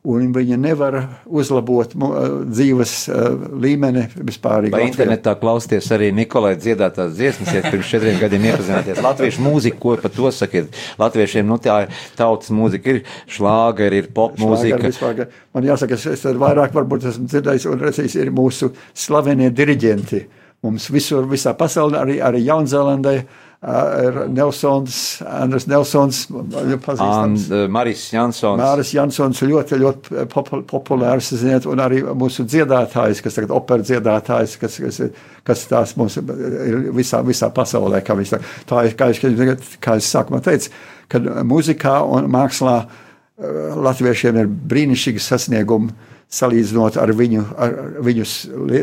[0.04, 4.68] un viņi nevar uzlabot eh, dzīves eh, līmeni vispār.
[4.74, 9.96] Vai internetā klausties arī Nikolai dziedātās dziesmas, ja pirms četriem gadiem iepazināties latviešu mūziku, ko
[10.02, 10.76] par to sakiet?
[11.00, 14.82] Latviešiem, nu tā ir tautas mūzika, ir šlāgeri, ir pop mūzika.
[14.84, 15.24] Vispār,
[15.56, 20.20] man jāsaka, es, es vairāk varbūt esmu dzirdējis un redzējis, ir mūsu slavenie diriģenti.
[20.64, 27.44] Mums visur, visā pasaulē, arī, arī Jaunzēlandē, ā, ir Nelsons, Andris Nelsons, ļoti pazīstams.
[27.48, 28.60] uh, Maris Jansons.
[28.60, 34.58] Māris Jansons ļoti, ļoti popu- populārs, ziniet, un arī mūsu dziedātājs, kas tagad opera dziedātājs,
[34.60, 35.00] kas, kas,
[35.48, 38.02] kas tās mums ir visā, visā pasaulē.
[38.04, 38.44] Kā, viņš, saka.
[38.68, 40.68] tā ir, kā, es- kā es sākumā teicu,
[41.08, 43.46] kad muzikā un mākslā eh,
[43.76, 45.90] latviešiem ir brīnišķīgi sasniegumi
[46.34, 48.24] salīdzinot ar viņu, ar viņu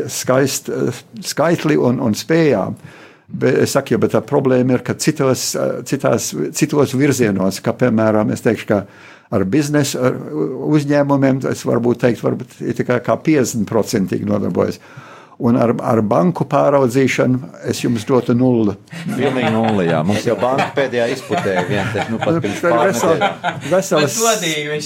[0.08, 0.70] skaist,
[1.22, 2.76] skaitli un, un spējām.
[3.32, 7.72] Bet es saku, ja, bet tā problēma ir, ka citos, eh, citās, citos virzienos, kā
[7.72, 8.82] piemēram, es teikšu, ka
[9.32, 10.18] ar biznesu, ar
[10.76, 14.78] uzņēmumiem, es varbūt teikt, varbūt ir tikai kā 50% nodarbojas.
[15.42, 18.76] Un ar, ar banku pāraudzīšanu es jums dotu nulli.
[19.08, 20.02] Pilnīgi nulli, jā.
[20.06, 23.56] Mums jau banka pēdējā izputēja vien, te, nu pat pirms nedēļām.
[23.72, 24.18] Veselas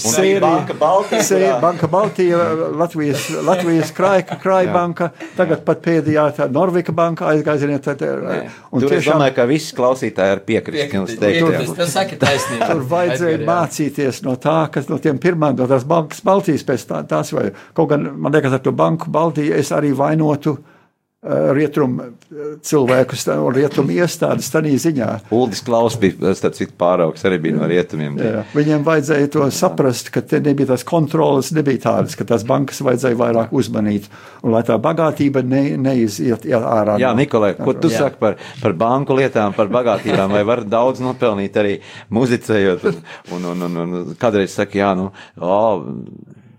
[0.01, 0.39] sērija.
[0.41, 2.39] Banka Baltija, Sē- kurā- Banka Baltija,
[2.79, 7.67] Latvijas, Latvijas krāja, krāja banka, tagad pat pēdējā tā Norvika banka aizgājiet.
[7.67, 8.39] Nē.
[8.71, 11.75] Un Tur es tiešām domāju, ka visi klausītāji ir piekrist jums teiktajam.
[11.77, 12.67] Tas saka taisnība.
[12.71, 17.03] tur vajadzēja mācīties no tā, kas no tiem pirmām, no tās bankas Baltijas pēc tā,
[17.07, 17.51] tās vai.
[17.77, 23.25] Kaut gan, man liekas, ar to banku Baltiju es arī vainotu uh, rietumu uh, cilvēkus
[23.33, 25.07] un rietumu iestādes tādā ziņā.
[25.35, 28.17] Uldis Klaus bija, citu, pāraugs arī bija no rietumiem.
[28.21, 32.81] Jā, viņiem vajadzēja to saprast, ka te nebija tās kontrolas, nebija tādas, ka tās bankas
[32.85, 34.07] vajadzēja vairāk uzmanīt,
[34.43, 36.97] un lai tā bagātība ne, neiziet ārā.
[37.01, 38.05] Jā, no- Nikolai, ko tu Jā.
[38.05, 41.77] saki par, par banku lietām, par bagātībām, vai var daudz nopelnīt arī
[42.13, 42.87] muzicējot?
[43.35, 45.09] Un, un, un, un kādreiz saka, jā, nu,
[45.41, 45.57] o,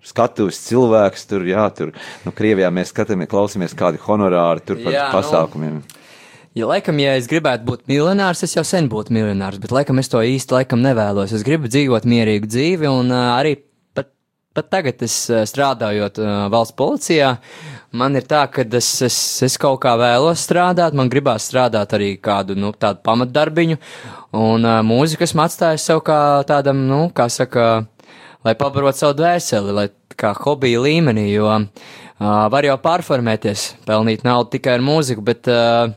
[0.04, 1.92] skatuves cilvēks tur, jā, tur,
[2.24, 5.80] nu, Krievijā mēs skatāmies, klausamies kādi honorāri tur par Jā, nu, pasākumiem.
[6.58, 10.08] Ja laikam, ja es gribētu būt miljonārs, es jau sen būtu miljonārs, bet laikam es
[10.10, 11.34] to īsti laikam nevēlos.
[11.36, 13.52] Es gribu dzīvot mierīgu dzīvi, un uh, arī
[13.94, 14.08] pat,
[14.56, 17.34] pat tagad es uh, strādājot uh, valsts policijā,
[17.94, 22.14] man ir tā, ka es, es, es kaut kā vēlos strādāt, man gribās strādāt arī
[22.16, 23.78] kādu, nu, tādu pamatdarbiņu,
[24.40, 27.68] un uh, mūziku esmu atstājis sev kā tādam, nu, kā saka,
[28.48, 31.66] lai pabarot savu dvēseli, lai kā hobija līmenī, jo uh,
[32.52, 35.92] var jau pārformēties, pelnīt naudu tikai ar mūziku, bet uh,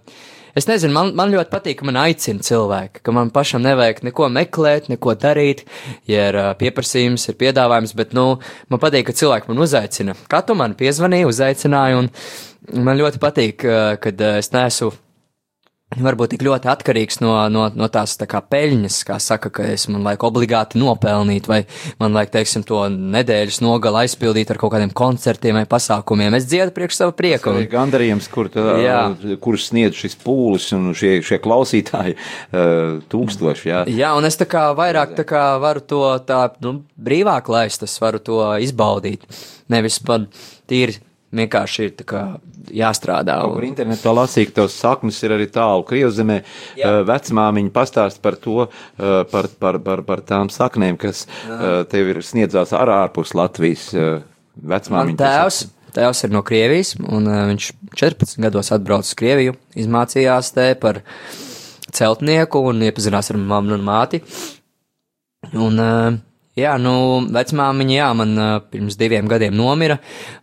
[0.58, 4.30] es nezinu, man, man ļoti patīk, ka man aicina cilvēki, ka man pašam nevajag neko
[4.36, 5.66] meklēt, neko darīt,
[6.12, 8.28] ja ir uh, pieprasījums, ir piedāvājums, bet, nu,
[8.72, 10.18] man patīk, ka cilvēki man uzaicina.
[10.32, 14.92] Kā tu man piezvanīji, uzaicināji, un man ļoti patīk, uh, kad uh, es nesu
[16.00, 19.88] varbūt tik ļoti atkarīgs no, no, no tās tā kā peļņas, kā saka, ka es
[19.92, 21.62] man vajag obligāti nopelnīt, vai
[22.00, 26.38] man vajag, teiksim, to nedēļas nogali aizpildīt ar kaut kādiem koncertiem vai pasākumiem.
[26.40, 27.52] Es dziedu priekš sava prieka.
[27.52, 28.64] Ir Un, gandarījums, kur, tā,
[29.44, 33.84] kur sniedz šis pūlis un šie, šie klausītāji uh, tūkstoši, jā.
[33.92, 38.00] jā, un es tā kā vairāk tā kā varu to tā, nu, brīvāk laist, es
[38.02, 39.28] varu to izbaudīt.
[39.72, 40.30] Nevis par
[40.72, 41.02] tīri
[41.36, 42.22] vienkārši ir kā
[42.76, 43.38] jāstrādā.
[43.42, 46.40] Kaut kur Un, internetā lasīja, ka tavs saknes ir arī tālu Krievzemē.
[46.78, 52.14] Uh, Vecmāmiņa pastāst par to, uh, par, par, par, par tām saknēm, kas uh, tev
[52.14, 53.92] ir sniedzās ar ārpus Latvijas.
[54.62, 55.18] Vecmāmiņa.
[55.18, 55.62] tēvs,
[55.96, 61.00] tēvs ir no Krievijas, un viņš 14 gados atbrauca uz Krieviju, izmācījās te par
[61.92, 64.22] celtnieku un iepazinās ar mammu un māti.
[65.52, 66.20] Un, uh,
[66.60, 66.94] jā, nu,
[67.32, 69.98] vecmāmiņa, jā, man uh, pirms diviem gadiem nomira,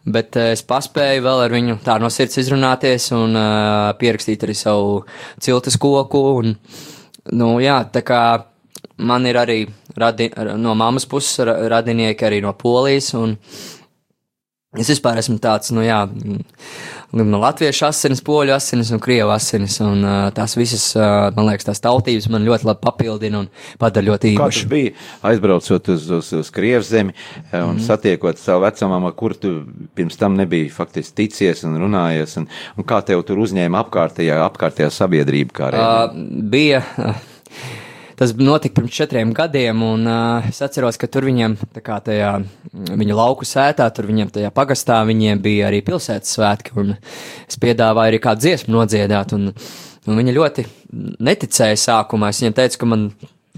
[0.09, 4.57] bet uh, es paspēju vēl ar viņu tā no sirds izrunāties un uh, pierakstīt arī
[4.59, 5.03] savu
[5.41, 6.23] ciltas koku.
[6.43, 6.55] Un,
[7.37, 8.23] nu, jā, tā kā
[8.99, 9.63] man ir arī
[9.99, 13.13] radi, no mammas puses ra- radinieki arī no Polijas.
[13.19, 13.37] Un,
[14.79, 16.43] Es vispār esmu tāds, nu jā, mm,
[17.17, 21.69] no latviešu asinis, poļu asinis un krievu asinis, un uh, tās visas, uh, man liekas,
[21.69, 23.49] tās tautības man ļoti labi papildina un
[23.81, 24.71] padara ļoti Kā tas īpašu.
[24.73, 24.95] bija
[25.31, 27.85] aizbraucot uz, uz, uz Krievzemi eh, un mm.
[27.87, 29.55] satiekot savu vecumā, kur tu
[29.99, 34.93] pirms tam nebija faktiski ticies un runājies, un, un kā tev tur uzņēma apkārtējā, apkārtējā
[34.95, 35.57] sabiedrība?
[35.59, 36.17] Kā uh,
[36.53, 37.27] bija, uh,
[38.19, 41.55] tas notika pirms četriem gadiem, un uh, es atceros, ka tur viņiem,
[41.85, 46.75] kā tajā mm, viņu lauku sētā, tur viņiem tajā pagastā, viņiem bija arī pilsētas svētki,
[46.83, 46.97] un
[47.47, 49.53] es piedāvāju arī kādu dziesmu nodziedāt, un,
[50.09, 50.67] un viņi ļoti
[51.31, 52.33] neticēja sākumā.
[52.33, 53.09] Es viņiem teicu, ka man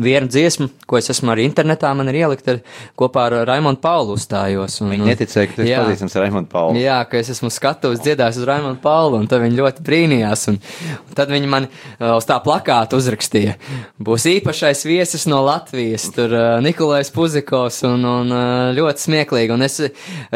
[0.01, 2.61] viena dziesma, ko es esmu arī internetā, man ir ielikta ar,
[2.99, 4.81] kopā ar Raimonu Paulu uzstājos.
[4.83, 6.81] Un, Viņi neticēja, ka tu esi pazīstams ar Raimondu Paulu.
[6.81, 10.47] Jā, ka es esmu skatuves dziedājis uz Raimonu Paulu, un tad viņi ļoti brīnījās.
[10.53, 10.59] Un,
[11.05, 13.57] un tad viņi man uh, uz tā plakāta uzrakstīja,
[14.01, 19.55] būs īpašais viesis no Latvijas, tur uh, Nikolais Puzikovs, un, un uh, ļoti smieklīgi.
[19.57, 19.79] Un es,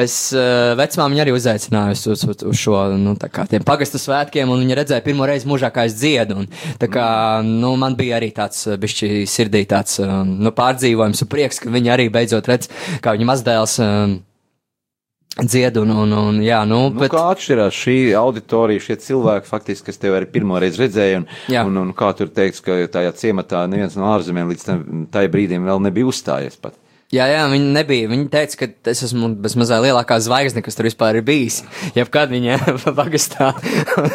[0.05, 4.51] es uh, vecmāmiņu arī uzaicināju uz, uz, uz šo, nu, tā kā tiem pagastu svētkiem,
[4.51, 6.43] un viņa redzēja pirmo reizi mūžā, kā es dziedu.
[6.45, 6.51] Un,
[6.81, 7.07] tā kā,
[7.47, 11.71] nu, man bija arī tāds uh, bišķi sirdī tāds, um, nu, pārdzīvojums un prieks, ka
[11.71, 12.71] viņi arī beidzot redz,
[13.03, 13.81] kā viņa mazdēls.
[13.83, 14.23] Um,
[15.35, 19.89] dzied, un, un, un jā, nu, Nu, bet, kā atšķirās šī auditorija, šie cilvēki, faktiski,
[19.89, 21.65] kas tev arī pirmo reizi redzēja, un, Jā.
[21.67, 25.83] un, un kā tur teiks, ka tajā ciematā neviens no ārzemēm līdz tam brīdim vēl
[25.83, 26.79] nebija uzstājies pat.
[27.15, 30.89] Jā, jā, viņi nebija, viņi teica, ka es esmu bez mazā lielākā zvaigzne, kas tur
[30.89, 31.63] vispār ir bijis,
[31.97, 32.59] jebkad viņa
[33.01, 33.53] pagastā.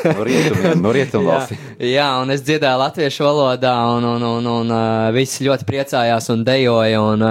[0.06, 1.62] No rietumiem, no rietumvalstīm.
[1.80, 6.32] Jā, jā, un es dziedāju latviešu valodā, un, un, un, un uh, visi ļoti priecājās
[6.34, 7.30] un dejoja, un,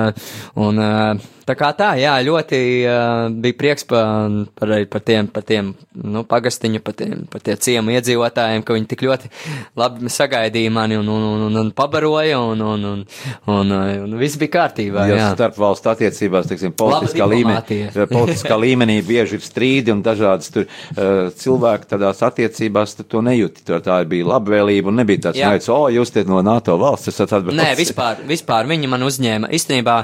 [0.66, 5.44] un uh, Tā kā tā, jā, ļoti uh, bija prieks par, par, par tiem, par
[5.48, 9.30] tiem nu, pagastiņu, par tiem, par tiem ciemu iedzīvotājiem, ka viņi tik ļoti
[9.78, 13.04] labi sagaidīja mani un, un, un, un, un pabaroja, un, un, un,
[13.48, 15.06] un, un, viss bija kārtībā.
[15.08, 17.80] Jo Jā, starp valstu attiecībās, teiksim, politiskā līmenī,
[18.12, 23.64] politiskā līmenī bieži ir strīdi un dažādas tur uh, cilvēki tādās attiecībās to nejūti.
[23.68, 25.54] Tur tā bija labvēlība un nebija tāds, Jā.
[25.54, 27.62] neic, o, jūs te no NATO valsts esat atbraucis.
[27.62, 29.48] Nē, vispār, vispār viņi man uzņēma.
[29.56, 29.98] Īstenībā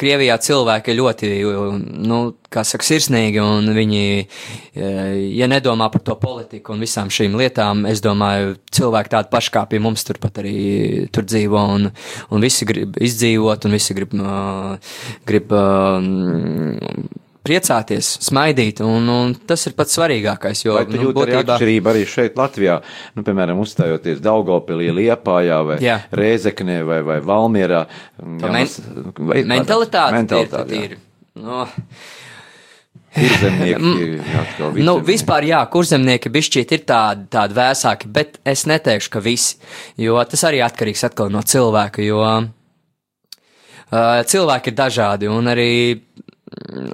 [0.00, 1.30] Krievijā cilvēki ir ļoti,
[2.06, 2.20] nu,
[2.52, 4.04] kā saka, sirsnīgi, un viņi,
[4.74, 9.52] eh, ja nedomā par to politiku un visām šīm lietām, es domāju, cilvēki tādi paši
[9.56, 10.56] kā pie mums turpat arī
[11.12, 11.90] tur dzīvo, un,
[12.30, 14.76] un visi grib izdzīvot, un visi grib, uh,
[15.26, 21.22] grib uh, priecāties, smaidīt, un, un tas ir pats svarīgākais, jo, Vai tu nu, jūti
[21.24, 22.80] arī atšķirību arī šeit Latvijā,
[23.14, 26.00] nu, piemēram, uzstājoties Daugavpilī, Liepājā vai Jā.
[26.10, 27.84] Rēzeknē vai, vai Valmierā?
[28.18, 31.42] Tā men- vai, mentalitāte, mentalitāte, ir, jā.
[31.46, 31.64] no,
[33.16, 35.06] Kurzemnieki, atkal Nu, vidzemnieki.
[35.08, 39.56] vispār, jā, kurzemnieki bišķiet ir tādi, tādi vēsāki, bet es neteikšu, ka visi,
[39.96, 42.44] jo tas arī atkarīgs atkal no cilvēka, jo uh,
[44.28, 45.70] cilvēki ir dažādi, un arī,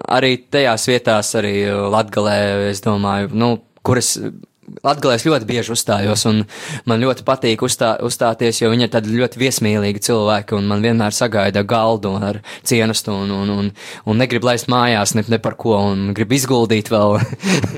[0.08, 1.54] arī tajās vietās, arī
[1.92, 2.38] Latgalē,
[2.70, 3.52] es domāju, nu,
[3.84, 4.14] kuras
[4.62, 6.44] Latgalē es ļoti bieži uzstājos, un
[6.86, 11.14] man ļoti patīk uzstā, uzstāties, jo viņi ir tādi ļoti viesmīlīgi cilvēki, un man vienmēr
[11.14, 13.70] sagaida galdu ar cienastu, un, un, un,
[14.06, 17.18] un negrib laist mājās ne, ne par ko, un grib izguldīt vēl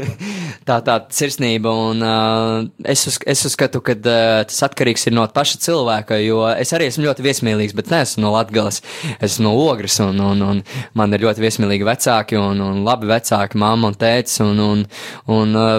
[0.69, 5.25] tā tā sirsnība, un uh, es, uz, es uzskatu, ka uh, tas atkarīgs ir no
[5.25, 8.83] paša cilvēka, jo es arī esmu ļoti viesmīlīgs, bet neesmu no Latgales,
[9.25, 10.63] esmu no Ogres, un, un, un
[11.01, 14.87] man ir ļoti viesmīlīgi vecāki, un, un labi vecāki, mamma un tētis, un, un,
[15.33, 15.75] un uh,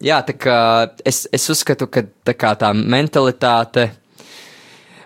[0.00, 0.58] Jā, tā kā
[1.04, 3.90] es, es uzskatu, ka tā, tā mentalitāte,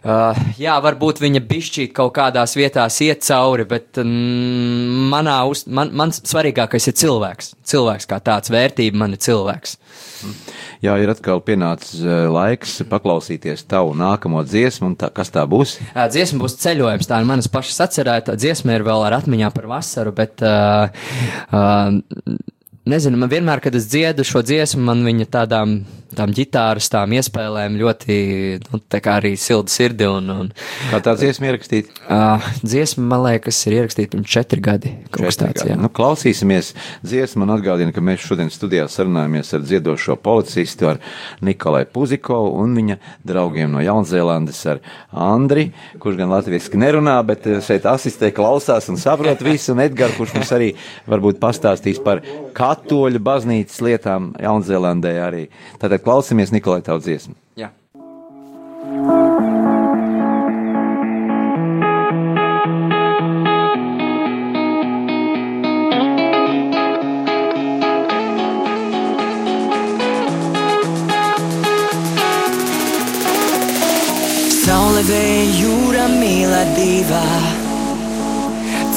[0.07, 5.91] uh, jā, varbūt viņa bišķīt kaut kādās vietās iet cauri, bet mm, manā, uz, man,
[5.99, 7.51] man svarīgākais ir cilvēks.
[7.67, 9.75] Cilvēks kā tāds vērtība man ir cilvēks.
[10.85, 15.79] Jā, ir atkal pienācis eh, laiks paklausīties tavu nākamo dziesmu, un tā, kas tā būs?
[15.91, 18.39] Uh, Dziesma būs ceļojums, tā ir manas pašas atcerēta.
[18.39, 20.87] Dziesma ir vēl ar atmiņā par vasaru, bet uh,
[21.51, 22.45] uh,
[22.89, 25.79] nezinu, man vienmēr, kad es dziedu šo dziesmu, man viņa tādām
[26.19, 28.17] tām ģitāras, tām iespēlēm ļoti,
[28.69, 30.53] nu, tā kā arī silda sirdi un, un
[30.91, 31.91] Kā tā dziesma ierakstīt?
[32.09, 34.95] uh, dziesma, man liekas, ir ierakstīta pirms četri gadi.
[35.15, 35.77] Kas tāds, jā.
[35.81, 36.73] Nu, klausīsimies
[37.05, 41.01] dziesmu un atgādina, ka mēs šodien studijā sarunājamies ar dziedošo policistu, ar
[41.45, 45.69] Nikolai Puzikovu un viņa draugiem no Jaunzēlandes ar Andri,
[46.03, 50.37] kurš gan latviski nerunā, bet eh, šeit asistē klausās un saprot visu, un Edgar, kurš
[50.37, 50.71] mums arī
[51.11, 52.23] varbūt pastāstīs par
[52.55, 55.45] katoļu baznīcas lietām Jaunzēlandē arī.
[55.83, 57.35] Tātad klausamies Nikolai tavu dziesmu.
[57.57, 57.71] jā.
[74.65, 77.27] Saule vēja jūra mīlē divā,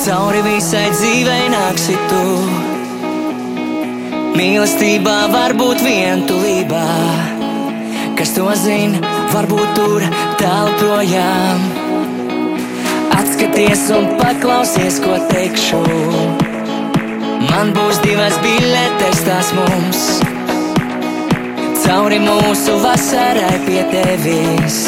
[0.05, 2.66] cauri visai dzīvei nāksi tu.
[4.37, 6.81] Mīlestībā var būt vientulībā,
[8.19, 8.99] kas to zina,
[9.31, 10.05] varbūt tur
[10.37, 11.63] tālu projām.
[13.17, 15.81] Atskaties un paklausies, ko teikšu.
[17.47, 20.05] Man būs divas biļetes, tās mums.
[21.81, 24.81] Cauri mūsu vasarai pie tevis.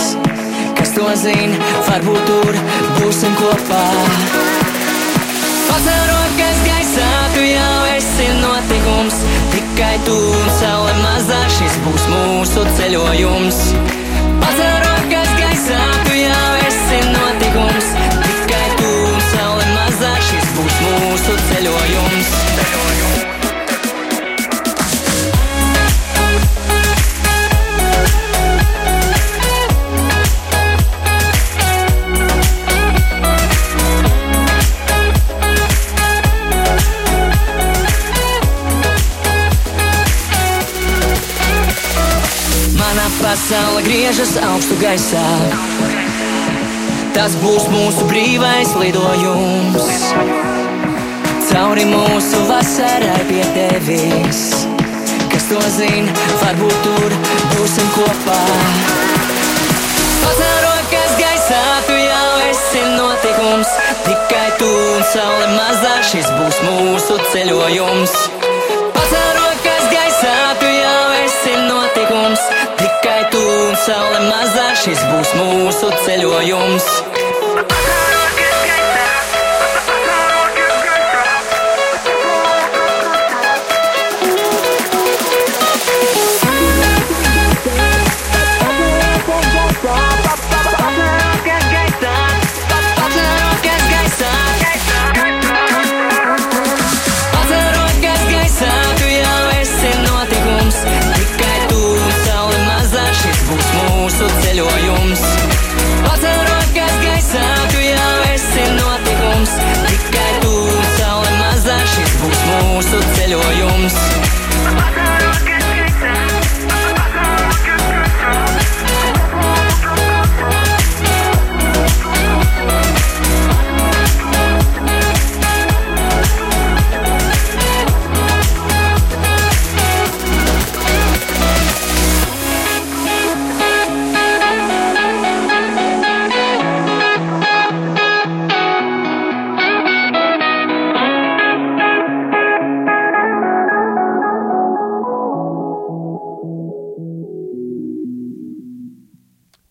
[0.77, 2.65] Kas to zina, varbūt tur
[2.99, 3.85] būsim kopā.
[5.69, 9.19] Pacel rokas gaisā, tu jau esi notikums.
[9.53, 13.61] Tikai tu un saule mazā šis būs mūsu ceļojums.
[14.41, 17.91] Pacel rokas gaisā, tu jau esi notikums.
[18.27, 22.38] Tikai tu un saule mazā šis būs mūsu ceļojums.
[43.29, 45.21] Mana pasaule griežas augstu gaisā.
[47.13, 49.85] Tas būs mūsu brīvais lidojums.
[51.51, 54.41] Cauri mūsu vasarai pie tevis.
[55.29, 56.09] Kas to zina,
[56.41, 57.17] varbūt tur
[57.53, 58.41] būsim kopā.
[60.25, 63.77] Pacel rokas gaisā, tu jau esi notikums.
[64.09, 68.21] Tikai tu un saule mazā šis būs mūsu ceļojums.
[73.89, 76.89] Tu un saule mazā šis būs mūsu ceļojums.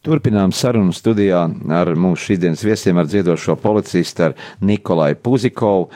[0.08, 1.42] Turpinām sarunu studijā
[1.76, 4.34] ar mūsu šīsdienas viesiem, ar dziedošo policistu, ar
[4.64, 5.90] Nikolai Puzikovu.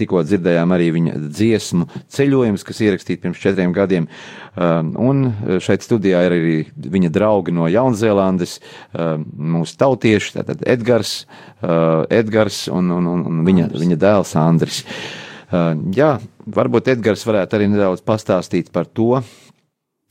[0.00, 1.84] Tikko dzirdējām arī viņa dziesmu
[2.16, 4.06] ceļojums, kas ierakstīta pirms četriem gadiem.
[4.56, 5.20] Um, un
[5.60, 6.54] šeit studijā ir arī
[6.96, 8.56] viņa draugi no Jaunzēlandes,
[8.96, 9.28] um,
[9.58, 11.26] mūsu tautieši, tātad Edgars,
[11.60, 14.80] uh, Edgars un, un, un, un viņa, viņa dēls Andris.
[15.52, 16.14] Uh, jā,
[16.48, 19.20] varbūt Edgars varētu arī nedaudz pastāstīt par to,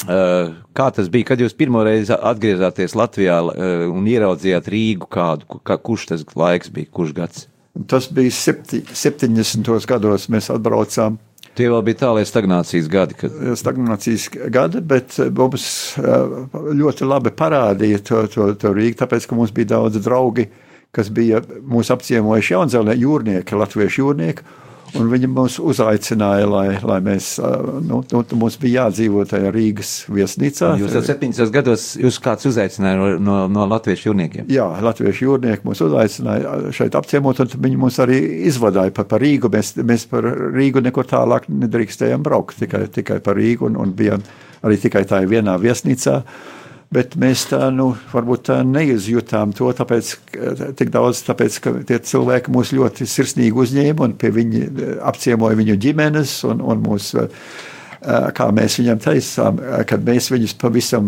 [0.08, 5.78] kā tas bija, kad jūs pirmo reizi atgriezāties Latvijā eh, un ieraudzījāt Rīgu kādu, kā,
[5.78, 7.44] kurš tas laiks bija, kurš gads?
[7.88, 9.68] Tas bija septi, 70.
[9.88, 11.20] gados, mēs atbraucām.
[11.56, 13.16] Tie vēl bija tālie stagnācijas gadi.
[13.20, 13.38] Kad...
[13.60, 15.68] Stagnācijas gadi, bet mums
[16.00, 16.36] eh,
[16.82, 20.48] ļoti labi parādīja to, to, to Rīgu, tāpēc, ka mums bija daudz draugi,
[20.96, 24.60] kas bija mūs apciemojuši Jaunzēlē jūrnieki, latviešu jūrnieki,
[25.00, 27.34] Un viņi mums uzaicināja, lai, lai mēs,
[27.88, 30.74] nu, nu, mums bija jādzīvot tajā Rīgas viesnīcā.
[30.82, 34.50] Jūs jau 70 gados, jūs kāds uzaicināja no, no, no latviešu jūrniekiem?
[34.52, 38.20] Jā, latviešu jūrnieki mūs uzaicināja šeit apciemot, un viņi mūs arī
[38.52, 39.52] izvadāja pa, pa Rīgu.
[39.54, 44.26] Mēs, mēs par Rīgu nekur tālāk nedrīkstējām braukt, tikai, tikai par Rīgu, un, un bijām
[44.62, 46.20] arī tikai tā vienā viesnīcā.
[46.22, 46.61] Uh,
[46.92, 50.10] Bet mēs tā, nu, varbūt tā neizjutām to, tāpēc,
[50.76, 54.66] tik daudz, tāpēc, ka tie cilvēki mūs ļoti sirsnīgi uzņēma un pie viņi
[55.08, 57.14] apciemoja viņu ģimenes un, un mūs,
[58.36, 61.08] kā mēs viņam teicām, kad mēs viņus pavisam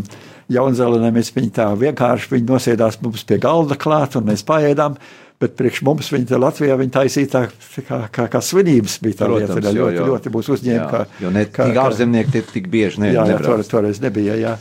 [0.56, 4.96] jaunzēlenē, mēs viņi tā vienkārši, viņi nosēdās mums pie galda klāt un mēs paēdām,
[5.44, 7.44] bet priekš mums viņi te Latvijā viņi taisīja tā,
[7.88, 10.08] kā, kā, kā svinības bija tā Protams, lieta, jo, ļoti, jo.
[10.14, 10.88] ļoti mūs uzņēma.
[10.94, 14.56] Kā, jo ne kā, tik ārzemnieki tik bieži ne, jā, jā, toreiz, toreiz nebija, jā.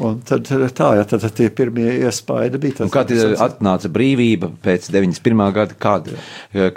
[0.00, 2.78] Un tad tā, jā, tad tie pirmie iespaidi bija.
[2.80, 3.10] Tas, kad
[3.44, 5.42] atnāca brīvība pēc 91.
[5.52, 6.08] gada, kad,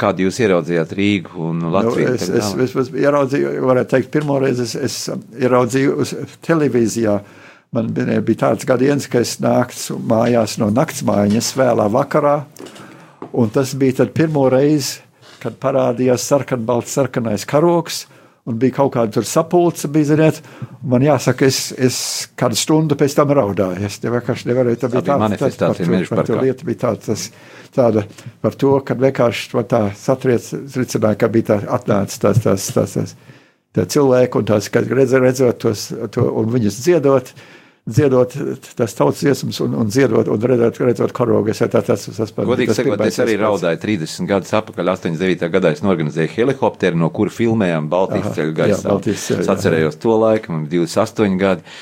[0.01, 2.11] kad jūs ieraudzījāt Rīgu un Latviju?
[2.11, 4.97] Nu, es, es, es, es ieraudzīju, varētu teikt, pirmo reizi es, es
[5.39, 6.11] ieraudzīju uz
[6.45, 7.19] televīzijā.
[7.75, 12.35] Man bija tāds gadījums, ka es nācu mājās no naktsmājiņas vēlā vakarā,
[13.35, 14.99] un tas bija tad pirmo reizi,
[15.43, 18.05] kad parādījās sarkanbalts sarkanais karoks,
[18.45, 20.39] un bija kaut kāda sapulce, bija, ziniet,
[20.85, 21.97] man jāsaka, es, es
[22.37, 23.87] kādu stundu pēc tam raudāju.
[23.87, 26.81] Es vienkārši nevarēju, tā bija Tā bija tā, manifestācija tā, Meža par to lietu bija
[26.83, 27.25] tā, tas,
[27.75, 28.05] tāda
[28.45, 32.95] par to, ka vienkārši to tā satriec, ricināja, ka bija tā atnācis tās, tās, tās,
[32.99, 33.15] tās,
[33.73, 37.33] tā cilvēki un tās, kad redz, redzot tos, to, un viņus dziedot,
[37.85, 38.33] dziedot
[38.77, 41.51] tās tautas dziesmas un, un dziedot un redzot, redzot karogu.
[41.53, 45.51] Es, tā, tas, tas, tas, Godīgi tas sakot, es arī raudāju 30 gadus atpakaļ, 89.
[45.53, 48.97] gadā es norganizēju helikopteru, no kura filmējām Baltijas ceļu gaisā.
[49.13, 51.77] Es atcerējos to laiku, man bija 28 gadi.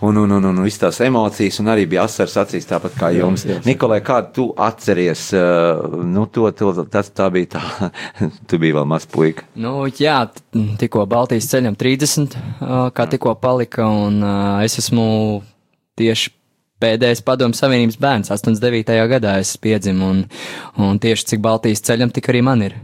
[0.00, 3.44] Un, un, un, un visas tās emocijas, un arī bija asaras acīs, tāpat kā jums.
[3.46, 3.62] jā, jā.
[3.68, 7.90] Nikolai, kā tu atceries, uh, nu, to, to, tas tā bija tā,
[8.50, 9.46] tu biji vēl maz puika.
[9.54, 10.18] Nu, jā,
[10.80, 15.06] tikko Baltijas ceļam 30, ā, kā tikko palika, un ā, es esmu
[15.98, 16.34] tieši
[16.82, 18.98] pēdējais padomu savienības bērns, 89.
[19.14, 20.24] gadā es piedzimu, un,
[20.82, 22.76] un tieši cik Baltijas ceļam, tik arī man ir.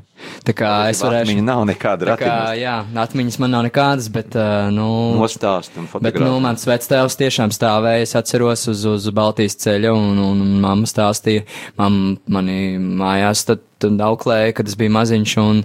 [0.46, 1.30] Tā kā es varēšu.
[1.34, 2.34] Viņa nav nekāda ratiņa.
[2.58, 4.88] jā, atmiņas man nav nekādas, bet, ā, nu.
[5.20, 10.20] Nostāst un Bet, nu, mans vectēvs tiešām stāvēja, es atceros uz, uz Baltijas ceļa, un,
[10.24, 11.46] un, mamma stāstīja,
[11.80, 12.00] mam,
[12.30, 15.62] mani mājās tad, tad auklēja, kad es biju maziņš, un,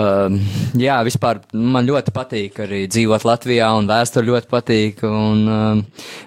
[0.00, 0.38] um,
[0.78, 5.82] jā, vispār man ļoti patīk arī dzīvot Latvijā, un vēsture ļoti patīk, un um,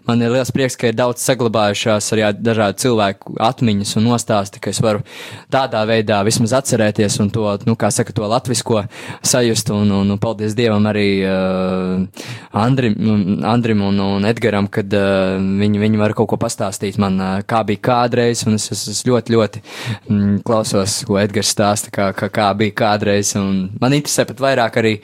[0.07, 4.73] man ir liels prieks, ka ir daudz saglabājušās arī dažādu cilvēku atmiņas un nostāsti, ka
[4.73, 5.03] es varu
[5.53, 8.85] tādā veidā vismaz atcerēties un to, nu, kā saka, to latvisko
[9.25, 12.95] sajust, un, un, un paldies Dievam arī uh, Andrim,
[13.45, 17.63] Andrim un, un Edgaram, kad uh, viņi, viņi var kaut ko pastāstīt man, uh, kā
[17.67, 19.63] bija kādreiz, un es, es, es ļoti, ļoti
[20.09, 24.95] mm, klausos, ko Edgars stāsta, kā, kā, kā bija kādreiz, man interesē pat vairāk arī,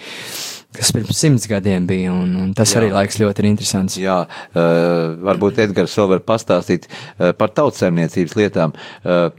[0.76, 2.82] kas pirms simts gadiem bija, un, un tas Jā.
[2.82, 4.00] arī laiks ļoti ir interesants.
[4.02, 4.66] Jā, uh,
[5.28, 8.76] varbūt Edgars vēl var pastāstīt uh, par tautsēmniecības lietām.
[9.04, 9.30] Uh,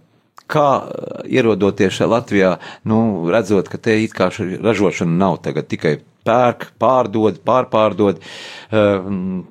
[0.52, 0.68] kā
[1.32, 2.56] ierodoties Latvijā,
[2.88, 2.98] nu,
[3.32, 5.96] redzot, ka te it kā ražošana nav tagad tikai
[6.26, 8.20] pērk, pārdod, pārpārdod.
[8.70, 9.44] Uh,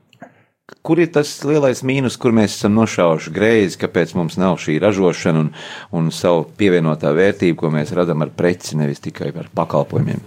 [0.82, 5.44] Kur ir tas lielais mīnus, kur mēs esam nošauši greizi, kāpēc mums nav šī ražošana
[5.44, 5.52] un,
[5.94, 10.24] un savu pievienotā vērtība, ko mēs radām ar preci, nevis tikai ar pakalpojumiem?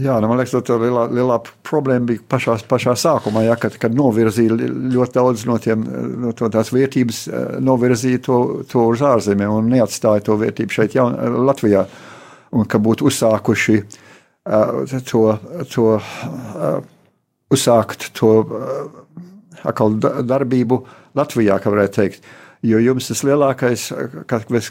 [0.00, 1.34] Jā, nu, man liekas, tā lielā, lielā
[1.68, 5.82] problēma bija pašā, pašā sākumā, ja, kad, kad novirzīja ļoti daudz no, tiem,
[6.22, 8.38] no to, tās vērtības, eh, novirzīja to,
[8.70, 11.84] to uz ārzemēm un neatstāja to vērtību šeit, jaun, Latvijā.
[12.56, 15.22] Un ka būtu uzsākuši uh, to,
[15.72, 16.80] to uh,
[17.52, 19.02] uzsākt to uh,
[19.68, 20.80] atkal darbību
[21.18, 22.30] Latvijā, kā varētu teikt.
[22.62, 23.88] Jo jums tas lielākais,
[24.30, 24.70] kas,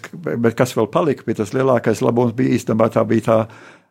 [0.56, 3.40] kas vēl palika, bija tas lielākais labums, bija īstenībā tā bija tā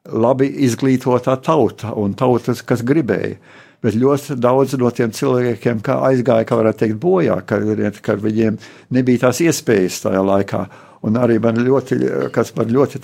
[0.08, 3.36] labi izglītotā tauta un tautas, kas gribēja.
[3.80, 8.58] Bet ļoti daudz no tiem cilvēkiem aizgāja, kā varētu teikt, bojā, ka, viņiem
[8.92, 10.64] nebija tās iespējas tajā laikā.
[11.08, 11.96] Un arī man ļoti,
[12.32, 13.00] kas man ļoti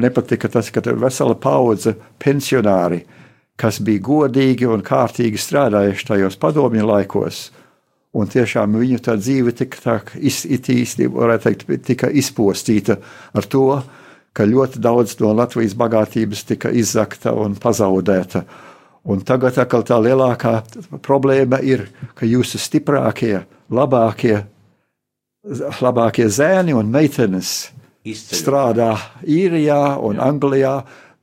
[0.00, 1.92] nepatika, tas, ka vesela paudze
[2.24, 3.02] pensionāri,
[3.58, 7.48] kas bija godīgi un kārtīgi strādājuši tajos padomju laikos,
[8.16, 12.98] un tiešām viņu tā dzīve tika tā iztīsti, varētu teikt, tika izpostīta
[13.36, 13.82] ar to,
[14.32, 18.44] ka ļoti daudz no Latvijas bagātības tika izzakta un pazaudēta.
[19.08, 20.60] Un tagad tā lielākā
[21.02, 23.40] problēma ir, ka jūsu stiprākie,
[23.72, 24.42] labākie,
[25.80, 27.70] labākie zēni un meitenes
[28.04, 28.40] Izceļot.
[28.42, 28.90] strādā
[29.24, 30.28] īrijā un Jā.
[30.28, 30.74] Anglijā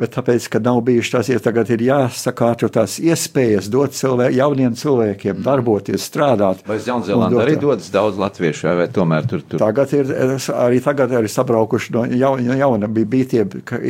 [0.01, 4.75] bet tāpēc, ka nav bijušas tās, ja tagad ir jāsakārto tās iespējas dot cilvē, jauniem
[4.75, 6.65] cilvēkiem darboties, strādāt.
[6.67, 9.61] Vai Jaunzēlandē arī dodas daudz latviešu, vai tomēr tur tur?
[9.63, 10.11] Tagad ir,
[10.51, 13.45] arī tagad ir sabraukuši no jauna, jauna bija, bija tie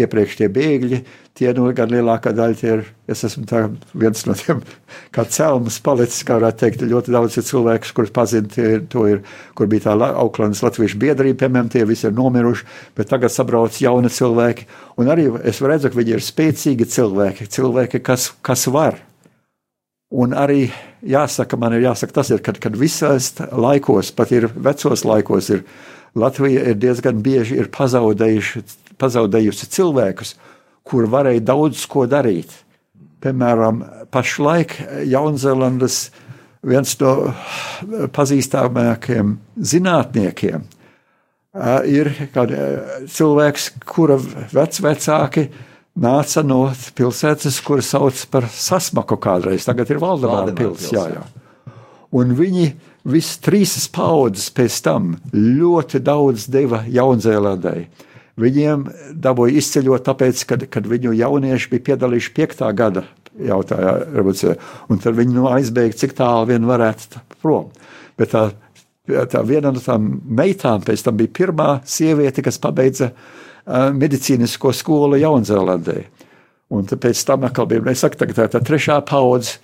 [0.05, 1.01] iepriekš tie bēgļi,
[1.36, 3.65] tie nu gan lielākā daļa tie ir, es esmu tā
[3.97, 4.61] viens no tiem,
[5.15, 9.23] kā celmas palicis, kā varētu teikt, ļoti daudz ir cilvēkus, kurus pazina, tie ir, ir,
[9.57, 14.11] kur bija tā Auklandas latviešu biedrība, piemēram, tie visi ir nomiruši, bet tagad sabrauc jauni
[14.11, 14.69] cilvēki,
[15.01, 19.01] un arī es redzu, ka viņi ir spēcīgi cilvēki, cilvēki, kas, kas var.
[20.15, 20.69] Un arī
[21.03, 25.65] jāsaka, man ir jāsaka, tas ir, kad, kad visās laikos, pat ir vecos laikos, ir
[26.15, 28.61] Latvija ir diezgan bieži ir pazaudējuši,
[29.01, 30.38] pazaudējusi cilvēkus,
[30.86, 32.51] kur varēja daudz ko darīt.
[33.25, 33.81] Piemēram,
[34.13, 34.77] pašlaik
[35.09, 35.99] Jaunzēlandes
[36.65, 37.13] viens no
[38.13, 40.65] pazīstamākajiem zinātniekiem
[41.88, 42.11] ir
[43.07, 44.17] cilvēks, kura
[44.53, 45.47] vecvecāki
[45.95, 46.65] nāca no
[46.97, 49.67] pilsētas, kuras sauc par Sasmaku kādreiz.
[49.67, 50.89] Tagad ir Valdemāra pils.
[50.91, 51.23] Jā, jā.
[52.15, 52.67] Un viņi
[53.07, 57.88] visas trīs paudzes pēc tam ļoti daudz deva Jaunzēlandai.
[58.39, 58.83] Viņiem
[59.15, 63.05] dabūja izceļot, tāpēc, kad, kad viņu jaunieši bija piedalījuši piektā gada
[63.36, 64.55] jautājā revolūcijā,
[64.91, 67.69] un tad viņi nu aizbēga, cik tālu vien varētu prom.
[68.19, 68.49] Bet tā,
[69.31, 75.19] tā viena no tām meitām pēc tam bija pirmā sieviete, kas pabeidza uh, medicīnisko skolu
[75.19, 76.01] Jaunzēlandē.
[76.75, 79.61] Un pēc tam atkal bija, es saku, tā, tā trešā paudze,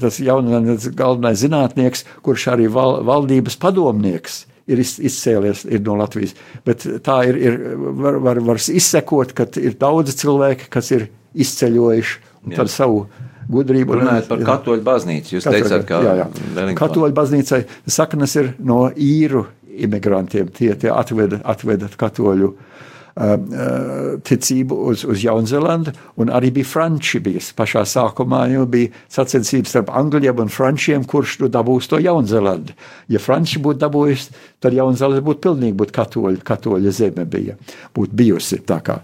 [0.00, 6.34] tas jaunais galvenais zinātnieks, kurš arī val, valdības padomnieks ir izcēlies ir no Latvijas.
[6.66, 12.56] Bet tā ir, ir var, var, var izsekot, ka ir daudzi cilvēki, kas ir izceļojuši
[12.58, 13.04] ar savu
[13.50, 14.00] gudrību.
[14.00, 16.70] Runājot par katoļu baznīcu, jūs katoļu, teicāt, ka jā, jā.
[16.78, 19.46] katoļu baznīcai saknes ir no īru
[19.76, 22.76] imigrantiem, tie, tie atveda, atveda katoļu uh,
[23.16, 27.20] ticību uz, uz Jaunzēlandu, un arī bija franči.
[27.24, 27.40] Bija.
[27.56, 32.76] Pašā sākumā jau bija sacensības starp angļiem un frančiem, kurš nu dabūs to Jaunzēlandi.
[33.12, 37.56] Ja franči būtu dabūjuši, tad Jaunzēlanda būtu pilnīgi būt katoļa, katoļa zeme bija,
[37.96, 39.00] būtu bijusi tā kā.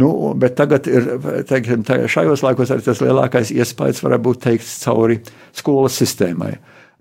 [0.00, 1.10] Nu, bet tagad ir,
[1.48, 5.18] teiksim, šajos laikos arī tas lielākais iespējas varētu būt teikts cauri
[5.52, 6.54] skolas sistēmai.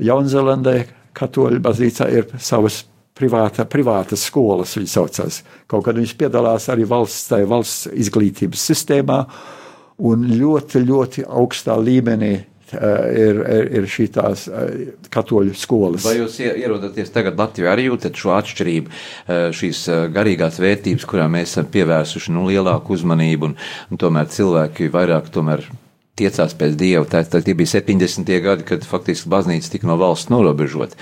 [0.04, 0.82] Jaunzēlandē
[1.16, 2.84] katoļu baznīcā ir savas
[3.18, 5.42] privāta, privātas skolas, viņas saucās.
[5.72, 9.20] Kaut kad viņš piedalās arī valsts, valsts izglītības sistēmā,
[10.02, 12.34] un ļoti, ļoti augstā līmenī
[12.72, 14.16] ir, ir, ir šīs
[15.12, 16.06] katoļu skolas.
[16.08, 19.02] Vai jūs ierodaties tagad Latvijā, arī jūtat šo atšķirību,
[19.58, 19.84] šīs
[20.16, 23.58] garīgās vērtības, kurām mēs esam pievērsuši nu, lielāku uzmanību, un,
[23.92, 25.66] un tomēr cilvēki vairāk tomēr
[26.20, 27.04] tiecās pēc dieva.
[27.10, 28.32] Tā, tā bija 70.
[28.44, 31.00] gadi, kad faktiski baznīca tika no valsts norobežota.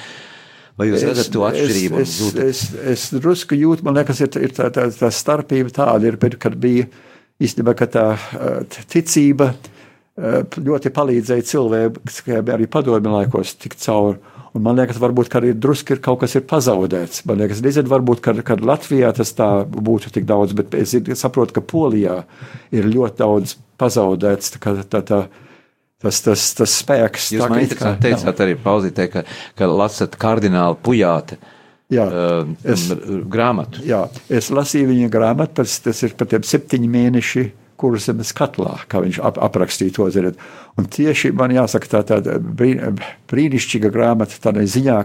[0.80, 2.00] Vai jūs redzat to atšķirību?
[2.00, 2.62] Es, es, es,
[2.94, 6.88] es drusku jūtu, man liekas, ir, ir tā, tā, tā starpība tāda, ir, kad bija
[7.44, 8.06] īstenībā tā
[8.92, 9.54] ticība
[10.20, 14.20] ļoti palīdzēja cilvēkiem arī padomju laikos tikt cauri.
[14.58, 17.22] Un man liekas, varbūt arī drusku ir kaut kas ir pazaudēts.
[17.30, 21.54] Man liekas, nezinu, varbūt, ka, ka Latvijā tas tā būtu tik daudz, bet es saprotu,
[21.54, 22.24] ka Polijā
[22.74, 24.56] ir ļoti daudz pazaudēts.
[24.58, 25.22] Tā, tā, tā,
[26.04, 27.32] tas, tas, tas spēks.
[27.36, 29.24] Jūs man interesanti teicāt arī pauzītē, ka,
[29.60, 31.40] ka lasat kardinālu pujāte.
[31.90, 32.86] Jā, uh, es,
[33.34, 33.82] grāmatu.
[33.88, 37.46] Jā, es lasīju viņa grāmatu, tas, tas ir pat septiņi mēneši
[37.80, 40.08] kuras zemes katlā, kā viņš ap, aprakstīja to.
[40.14, 40.40] Ziniet.
[40.78, 45.00] Un tieši man jāsaka, tā tāda brīnišķīga grāmata tādā ziņā,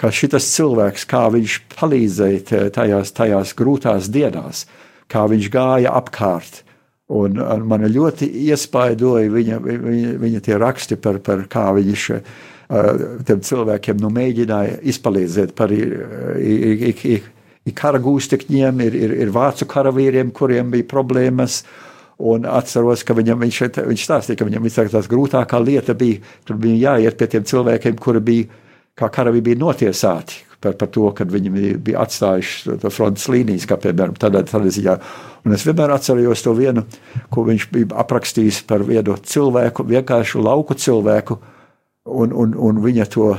[0.00, 4.66] ka šis cilvēks, kā viņš palīdzēja tajās, tajās grūtās dienās,
[5.10, 6.64] kā viņš gāja apkārt
[7.10, 12.04] Un, un man ļoti iespaidoja viņa, viņa, viņa tie raksti par, par kā viņš
[13.26, 15.72] tiem cilvēkiem nu, mēģināja izpalīdzēt par
[17.76, 21.64] kara gūstekņiem, ir, ir, ir vācu karavīriem, kuriem bija problēmas.
[22.20, 23.58] Un atceros, ka viņam, viņš,
[23.88, 28.20] viņš stāstīja, ka viņam tās grūtākā lieta bija, tur bija jāiet pie tiem cilvēkiem, kuri
[28.20, 28.60] bija,
[29.00, 33.78] kā karavīri bija notiesāti par, par to, ka viņi bija atstājuši to frontes līnijas, kā
[33.80, 34.96] piemēram tādā, tādā ziņā.
[35.46, 36.84] Un es vienmēr atceros to vienu,
[37.32, 41.38] ko viņš bija aprakstījis par vienu cilvēku, vienkāršu lauku cilvēku,
[42.10, 43.30] un, un, un viņa to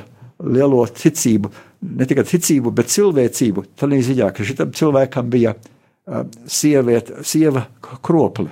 [0.42, 1.52] lielo ticību,
[1.98, 3.68] ne tikai ticību, bet cilvēcību.
[3.78, 7.68] Tad ziņā, ka šitam cilvēkam bija uh, sieviet, sieva
[8.02, 8.50] kropli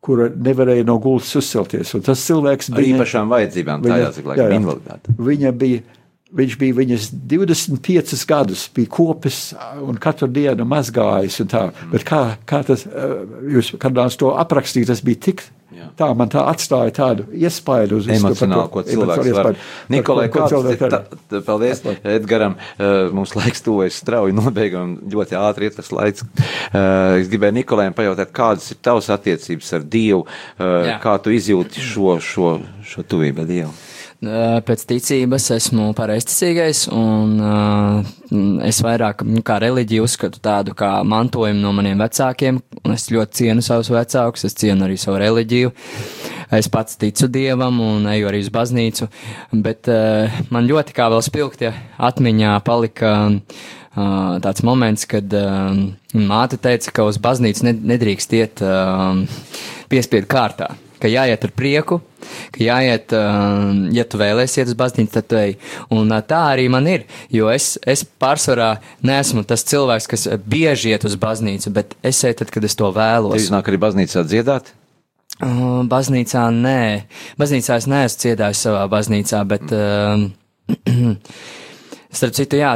[0.00, 1.92] kura nevarēja no gultas uzcelties.
[1.96, 5.16] Un tas cilvēks bija ar īpašām vajadzībām, viņa, tā jāsaka, laikam, invaliditāte.
[5.28, 5.82] Viņa bija
[6.30, 9.38] Viņš bija viņas 25 gadus, bija kopis
[9.82, 11.40] un katru dienu mazgājis.
[11.50, 11.64] Tā.
[11.90, 12.84] Bet kā, kā tas,
[13.50, 15.42] jūs kādās to aprakstīt, tas bija tik.
[15.80, 15.86] Jā.
[15.96, 19.58] Tā man tā atstāja tādu iespaidu uz emocionālu, ko cilvēks var.
[19.92, 21.00] Nikolai, kāds ir, tā,
[21.30, 22.56] tā, paldies Edgaram,
[23.14, 26.26] mums laiks tuvojas strauji nobeigam, ļoti ātri ir tas laiks.
[26.74, 30.26] Es gribēju Nikolajam pajautāt, kādas ir tavas attiecības ar Dievu,
[30.58, 30.98] Jā.
[31.04, 32.56] kā tu izjūti šo, šo,
[32.86, 33.72] šo tuvību ar Dievu?
[34.20, 38.08] Pēc ticības esmu pareizticīgais, un uh,
[38.68, 43.38] es vairāk nu, kā reliģiju uzskatu tādu kā mantojumu no maniem vecākiem, un es ļoti
[43.38, 45.72] cienu savus vecākus, es cienu arī savu reliģiju.
[46.52, 49.08] Es pats ticu dievam un eju arī uz baznīcu,
[49.64, 51.72] bet uh, man ļoti kā vēl spilgti
[52.10, 55.72] atmiņā palika uh, tāds moments, kad uh,
[56.12, 59.24] māte teica, ka uz baznīcu nedrīkst iet uh,
[59.88, 62.00] piespiedu kārtā ka jāiet ar prieku,
[62.54, 65.54] ka jāiet, um, ja tu vēlēsies iet uz baznīcu, tad ej.
[65.94, 68.72] Un uh, tā arī man ir, jo es, es pārsvarā
[69.06, 72.90] neesmu tas cilvēks, kas bieži iet uz baznīcu, bet es eju tad, kad es to
[72.94, 73.38] vēlos.
[73.38, 74.74] Jūs nāk arī baznīcā dziedāt?
[75.40, 76.82] Uh, baznīcā nē.
[77.40, 79.72] Baznīcā es neesmu dziedājis savā baznīcā, bet.
[79.72, 80.30] Mm.
[80.70, 81.18] Uh,
[82.10, 82.72] Starp citu, jā,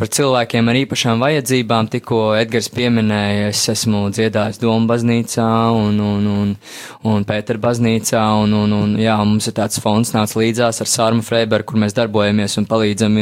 [0.00, 6.24] par cilvēkiem ar īpašām vajadzībām tikko Edgars pieminēja, es esmu dziedājis Doma baznīcā un, un,
[6.32, 6.54] un,
[7.12, 11.26] un Pētera baznīcā, un, un, un jā, mums ir tāds fonds nāc līdzās ar Sārmu
[11.26, 13.20] Freiberu, kur mēs darbojamies un palīdzam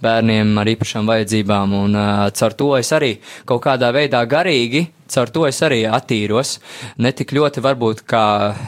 [0.00, 2.00] bērniem ar īpašām vajadzībām, un
[2.40, 6.58] caur to es arī kaut kādā veidā garīgi caur to es arī attīros.
[6.98, 8.24] Ne tik ļoti varbūt kā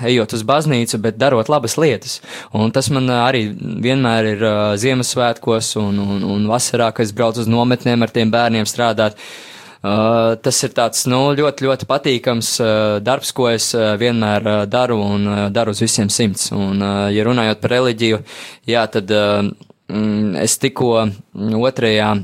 [0.07, 2.20] ejot uz baznīcu, bet darot labas lietas.
[2.57, 7.45] Un tas man arī vienmēr ir uh, Ziemassvētkos un, un, un vasarā, kad es braucu
[7.45, 9.18] uz nometnēm ar tiem bērniem strādāt.
[9.87, 12.70] Uh, tas ir tāds nu, ļoti, ļoti patīkams uh,
[13.05, 16.49] darbs, ko es uh, vienmēr uh, daru un uh, daru uz visiem simts.
[16.57, 18.18] Un, uh, ja runājot par reliģiju,
[18.66, 19.45] jā, tad uh,
[19.93, 20.91] mm, es tikko
[21.68, 22.16] otrajā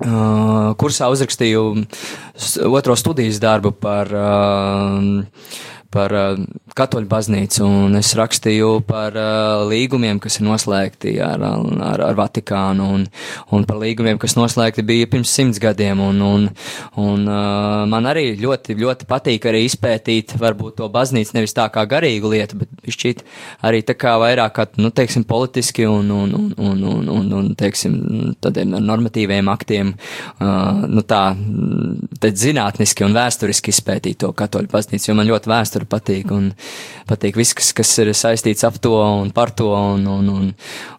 [0.00, 1.64] kursā uzrakstīju
[2.70, 4.08] otro studijas darbu par
[5.90, 6.38] par uh,
[6.78, 12.86] katoļu baznīcu, un es rakstīju par uh, līgumiem, kas ir noslēgti ar, ar, ar Vatikānu,
[12.94, 13.06] un,
[13.56, 16.46] un par līgumiem, kas noslēgti bija pirms simts gadiem, un, un,
[17.00, 21.84] un uh, man arī ļoti, ļoti patīk arī izpētīt varbūt to baznīcu nevis tā kā
[21.90, 23.24] garīgu lietu, bet šķiet
[23.66, 27.50] arī tā kā vairāk kā, nu, teiksim, politiski un, un, un, un, un, un, un
[27.58, 27.98] teiksim,
[28.42, 29.92] tādiem normatīviem aktiem,
[30.38, 31.24] uh, nu tā,
[32.22, 36.52] tad zinātniski un vēsturiski izpētīt to katoļu baznīcu, jo man ļoti vēsturiski vēsture patīk, un
[37.08, 40.54] patīk viss, kas, kas ir saistīts ap to un par to, un, un, un,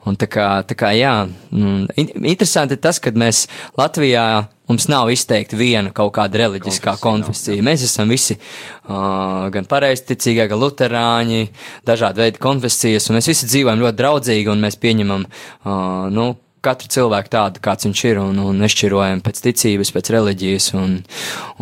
[0.06, 5.58] un tā kā, tā kā, jā, interesanti ir tas, ka mēs Latvijā mums nav izteikti
[5.58, 7.58] viena kaut kāda reliģiskā konfesija.
[7.58, 7.64] konfesija.
[7.64, 11.50] Mēs esam visi uh, gan pareizticīgie, gan luterāņi,
[11.86, 16.32] dažādi veidi konfesijas, un mēs visi dzīvojam ļoti draudzīgi, un mēs pieņemam, uh, nu,
[16.66, 20.68] katru cilvēku tādu, kāds viņš ir, un, un nešķirojam pēc ticības, pēc reliģijas.
[20.78, 20.98] Un,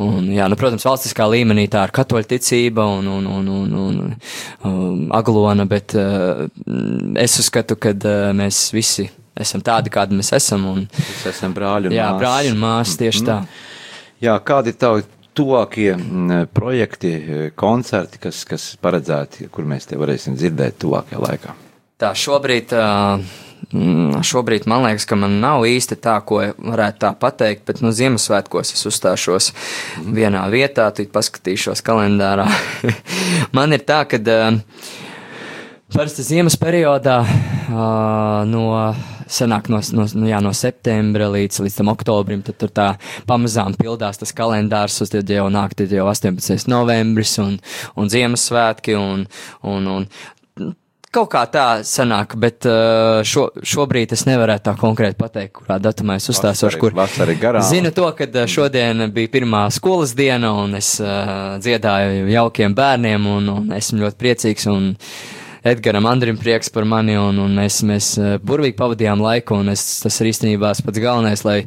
[0.04, 4.02] un, jā, nu, protams, valstiskā līmenī tā ir katoļa ticība un, un, un, un, un
[4.68, 6.46] um, aglona, bet uh,
[7.20, 9.08] es uzskatu, ka uh, mēs visi
[9.40, 10.68] esam tādi, kādi mēs esam.
[10.74, 12.20] Un, mēs esam brāļi un jā, māsas.
[12.24, 13.32] brāļi un māsas tieši mm.
[13.32, 13.40] tā.
[14.20, 15.08] Jā, kādi ir tavi
[15.40, 15.94] tuvākie
[16.52, 17.14] projekti,
[17.56, 21.56] koncerti, kas, kas paredzēti, kur mēs te varēsim dzirdēt tuvākajā laikā?
[22.00, 22.74] Tā šobrīd.
[22.76, 23.46] Uh,
[24.26, 28.74] šobrīd man liekas, ka man nav īsti tā, ko varētu tā pateikt, bet nu, Ziemassvētkos
[28.74, 30.16] es uzstāšos mm.
[30.16, 32.48] vienā vietā, tad paskatīšos kalendārā.
[33.58, 34.18] man ir tā, ka
[35.94, 37.20] parasti ziemas periodā
[38.50, 38.66] no
[39.30, 42.88] sanāk no, no, nu, jā, no septembra līdz, līdz oktobrim, tad tur tā
[43.30, 46.66] pamazām pildās tas kalendārs, uz tad jau nāk, tad jau 18.
[46.72, 47.60] novembris un,
[48.00, 49.28] un Ziemassvētki un,
[49.62, 50.10] un, un
[51.14, 56.20] kaut kā tā sanāk, bet uh, šo, šobrīd es nevarētu tā konkrēti pateikt, kurā datumā
[56.20, 56.94] es uzstāsos, kur.
[56.98, 57.66] Vasara ir garām.
[57.66, 63.28] Zinu to, ka uh, šodien bija pirmā skolas diena, un es uh, dziedāju jaukiem bērniem,
[63.38, 64.70] un, un esmu ļoti priecīgs.
[64.70, 64.94] Un,
[65.64, 69.84] Edgars Andrim prieks par mani, un, un mēs, mēs eh, burvīgi pavadījām laiku, un es,
[70.04, 71.58] tas ir īstenībā pats galvenais, lai,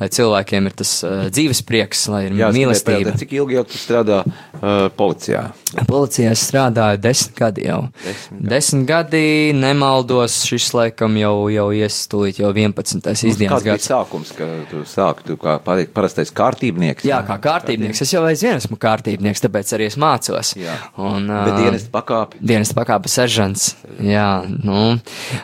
[0.00, 3.12] lai cilvēkiem ir tas uh, dzīves prieks, lai ir Jā, mīlestība.
[3.20, 5.44] Cik ilgi jau tu strādā uh, policijā?
[5.88, 7.80] Policijā es strādāju desmit gadi jau.
[8.04, 9.24] Desmit gadi, desmit gadi
[9.56, 13.12] nemaldos, šis laikam jau, jau iestūlīt jau 11.
[13.28, 13.90] izdienas gads.
[13.92, 17.04] sākums, ka tu sāki, tu kā parastais kārtībnieks?
[17.08, 18.04] Jā, kā kārtībnieks.
[18.04, 20.54] Es jau aizvien esmu kārtībnieks, tāpēc arī es mācos.
[20.56, 20.78] Jā.
[20.96, 22.40] Un, uh, Bet dienesta pakāpe?
[22.40, 23.76] Dienesta pakāpe seržants seržants.
[24.02, 24.98] Jā, nu,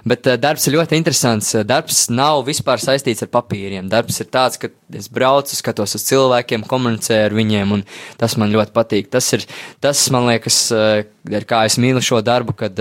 [0.08, 1.54] bet uh, darbs ir ļoti interesants.
[1.66, 3.88] Darbs nav vispār saistīts ar papīriem.
[3.88, 7.84] Darbs ir tāds, ka es braucu, skatos uz cilvēkiem, komunicēju ar viņiem, un
[8.18, 9.10] tas man ļoti patīk.
[9.10, 9.44] Tas ir
[9.80, 11.04] tas, man liekas, uh,
[11.48, 12.78] kā es mīlu šo darbu, kad,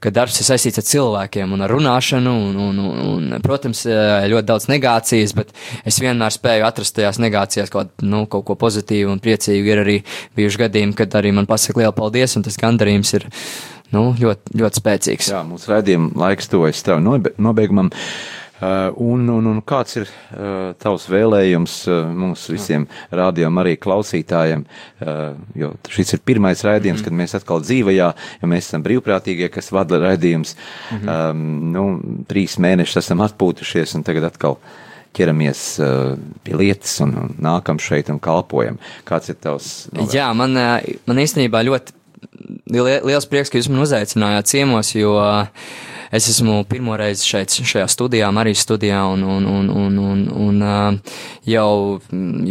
[0.00, 4.48] kad darbs ir saistīts ar cilvēkiem un ar runāšanu, un, un, un, un protams, ļoti
[4.48, 5.52] daudz negācijas, bet
[5.84, 9.74] es vienmēr spēju atrast tajās negācijās kaut, nu, kaut ko pozitīvu un priecīgu.
[9.74, 9.98] Ir arī
[10.38, 13.28] bijuši gadījumi, kad arī man pasaka liela paldies, un tas gandarījums ir
[13.94, 15.32] nu, ļoti, ļoti spēcīgs.
[15.32, 17.90] Jā, mūsu raidījuma laiks tuvojas tev nobeigumam.
[18.60, 24.66] Uh, un, un, un kāds ir uh, tavs vēlējums uh, mums visiem rādījumam, arī klausītājiem?
[25.00, 27.08] Uh, jo šis ir pirmais raidījums, mm -hmm.
[27.08, 28.08] kad mēs atkal dzīvajā,
[28.42, 30.52] jo mēs esam brīvprātīgie, kas vada raidījums.
[30.90, 31.30] Mm -hmm.
[31.30, 34.58] um, nu, trīs mēnešus esam atpūtušies un tagad atkal
[35.16, 38.76] ķeramies uh, pie lietas un, un nākam šeit un kalpojam.
[39.08, 39.88] Kāds ir tavs?
[39.92, 40.12] Novēl?
[40.14, 40.52] Jā, man,
[41.06, 41.96] man īstenībā ļoti
[42.70, 45.16] liels prieks, ka jūs man uzaicinājāt ciemos, jo
[46.10, 50.98] es esmu pirmo reizi šeit, šajā studijā, arī studijā, un, un, un, un, un, un
[51.46, 51.70] jau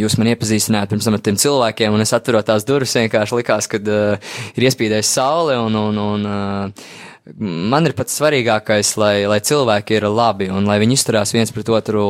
[0.00, 3.68] jūs man iepazīstinājāt pirms tam ar tiem cilvēkiem, un es atverot tās durvis, vienkārši likās,
[3.70, 6.90] ka uh, ir iespīdējis saule, un, un, un uh,
[7.38, 11.68] man ir pats svarīgākais, lai, lai cilvēki ir labi un lai viņi izturās viens pret
[11.72, 12.02] otru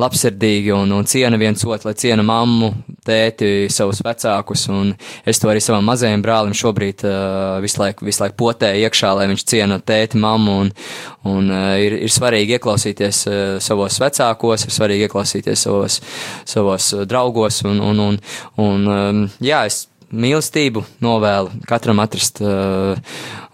[0.00, 2.70] labsirdīgi un, un ciena viens otru, lai ciena mammu,
[3.06, 4.66] tēti, savus vecākus.
[4.72, 4.92] Un
[5.28, 9.28] es to arī savam mazajam brālim šobrīd uh, visu laiku, visu laiku potēju iekšā, lai
[9.32, 10.56] viņš ciena tēti, mammu.
[10.64, 10.72] Un,
[11.30, 16.00] un uh, ir, ir svarīgi ieklausīties uh, savos vecākos, ir svarīgi ieklausīties savos,
[16.48, 17.62] savos draugos.
[17.68, 18.20] Un, un, un,
[18.60, 22.42] un, um, jā, es mīlestību novēlu katram atrast.
[22.42, 22.98] Uh,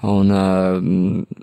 [0.04, 0.76] un, uh,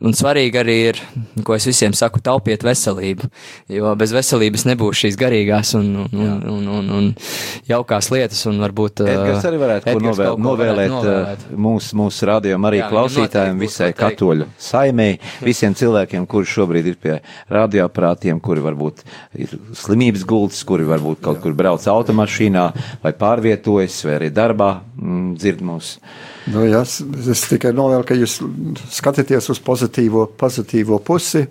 [0.06, 1.00] un svarīgi arī ir,
[1.46, 3.30] ko es visiem saku, taupiet veselību.
[3.74, 7.08] Jo bez veselības nebūs šīs garīgās un, un, un, un, un, un
[7.70, 8.44] jaukās lietas.
[8.50, 13.64] Un varbūt, uh, Edgars arī varētu novēl, novēlēt, novēlēt mūsu, mūsu rādījumam arī Jā, klausītājiem,
[13.64, 17.18] visai katoļu saimēji, visiem cilvēkiem, kuri šobrīd ir pie
[17.54, 19.02] radioaprātiem, kuri varbūt
[19.42, 22.68] ir slimības gultas, kuri varbūt kaut kur brauc automašīnā
[23.04, 26.00] vai pārvietojas vai arī darbā mm, dzird mūsu.
[26.52, 28.40] Nu, jā, es tikai novēlu, ka jūs
[28.92, 31.46] skatāties uz pozitīvo, pozitīvo pusi.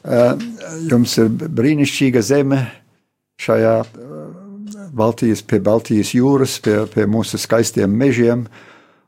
[0.00, 0.44] Eh,
[0.88, 2.60] jums ir brīnišķīga zeme
[3.42, 4.12] šajā eh,
[4.96, 8.46] Baltijas, pie Baltijas jūras, pie, pie mūsu skaistiem mežiem.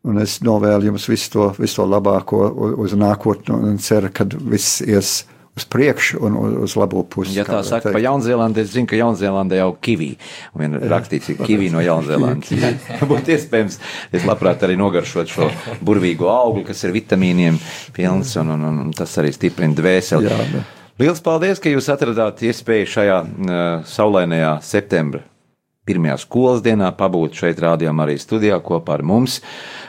[0.02, 2.48] Un es novēlu jums visu to, visu to labāko
[2.82, 5.20] uz nākotni un ceru, ka viss ies
[5.56, 7.34] uz priekšu un uz labo pusi.
[7.36, 7.96] Ja tā saka teikt.
[7.96, 10.14] pa Jaunzēlandi, es zinu, ka Jaunzēlandē jau kivī.
[10.56, 12.52] Un rakstīts, ka kivī no Jaunzēlandes.
[13.10, 13.80] Būtu iespējams,
[14.16, 15.50] es labprāt arī nogaršot šo
[15.84, 17.60] burvīgo auglu, kas ir vitamīniem
[17.96, 20.30] pilns, un, un, un tas arī stiprina dvēseli.
[20.30, 20.64] Jā, ne.
[21.02, 25.26] Liels paldies, ka jūs atradāt iespēju šajā uh, saulainajā septembra
[25.88, 29.40] pirmajā skolas dienā pabūt šeit rādījām arī studijā kopā ar mums.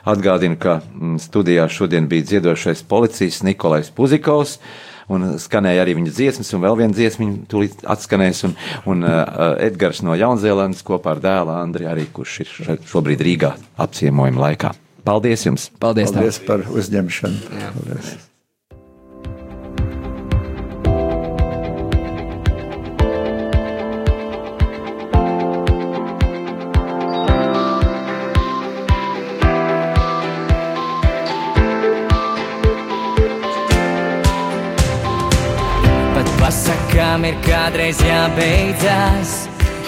[0.09, 4.57] Atgādinu, ka mm, studijā šodien bija dziedošais policists Nikolais Puzikovs
[5.11, 8.57] un skanēja arī viņa dziesmas, un vēl viena dziesma tūlīt atskanēs, un,
[8.89, 12.53] un uh, Edgars no Jaunzēlandes kopā ar dēlu Andri arī, kurš ir
[12.89, 14.75] šobrīd Rīgā apciemojuma laikā.
[15.03, 15.71] Paldies jums!
[15.83, 17.57] Paldies, Paldies par uzņemšanu!
[17.59, 17.73] Jā.
[17.75, 18.13] Paldies.
[37.13, 39.31] Tam ir kādreiz jābeidzas.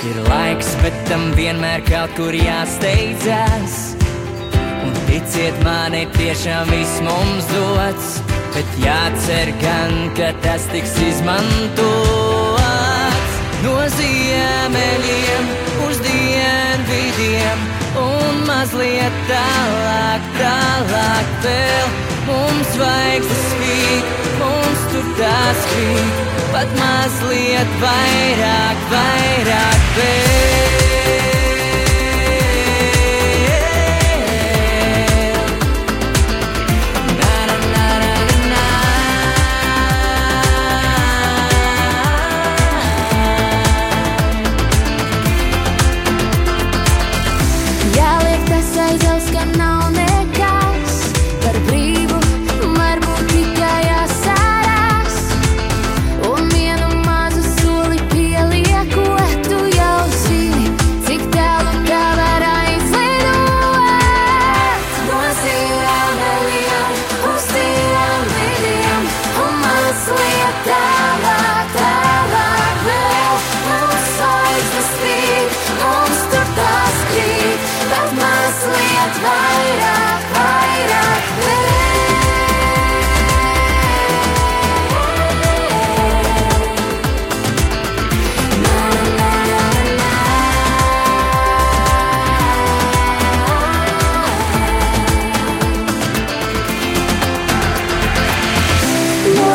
[0.06, 3.96] Ir laiks, bet tam vienmēr kaut kur jāsteidzas.
[4.86, 8.12] Un ticiet man, ir tiešām viss mums dots,
[8.54, 12.62] bet jācer gan, ka tas tiks izmantots.
[13.66, 15.50] No ziemeļiem
[15.88, 17.66] uz dienvidiem
[18.04, 21.88] un mazliet tālāk, tālāk vēl.
[22.30, 24.35] Mums vajag spīt,
[25.20, 31.05] tās krīt pat mazliet vairāk, vairāk vēl.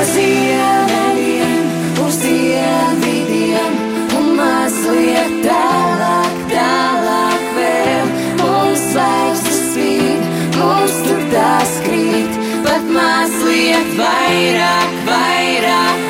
[0.08, 1.64] Ziemeļiem
[2.00, 3.74] uz dienvidiem
[4.16, 8.12] un mazliet tālāk, tālāk vēl.
[8.40, 16.09] Mums zvaigznes spīd, mums tur tās krīt, pat mazliet vairāk, vairāk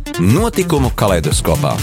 [0.19, 1.75] Notikumu kaleidoskopā.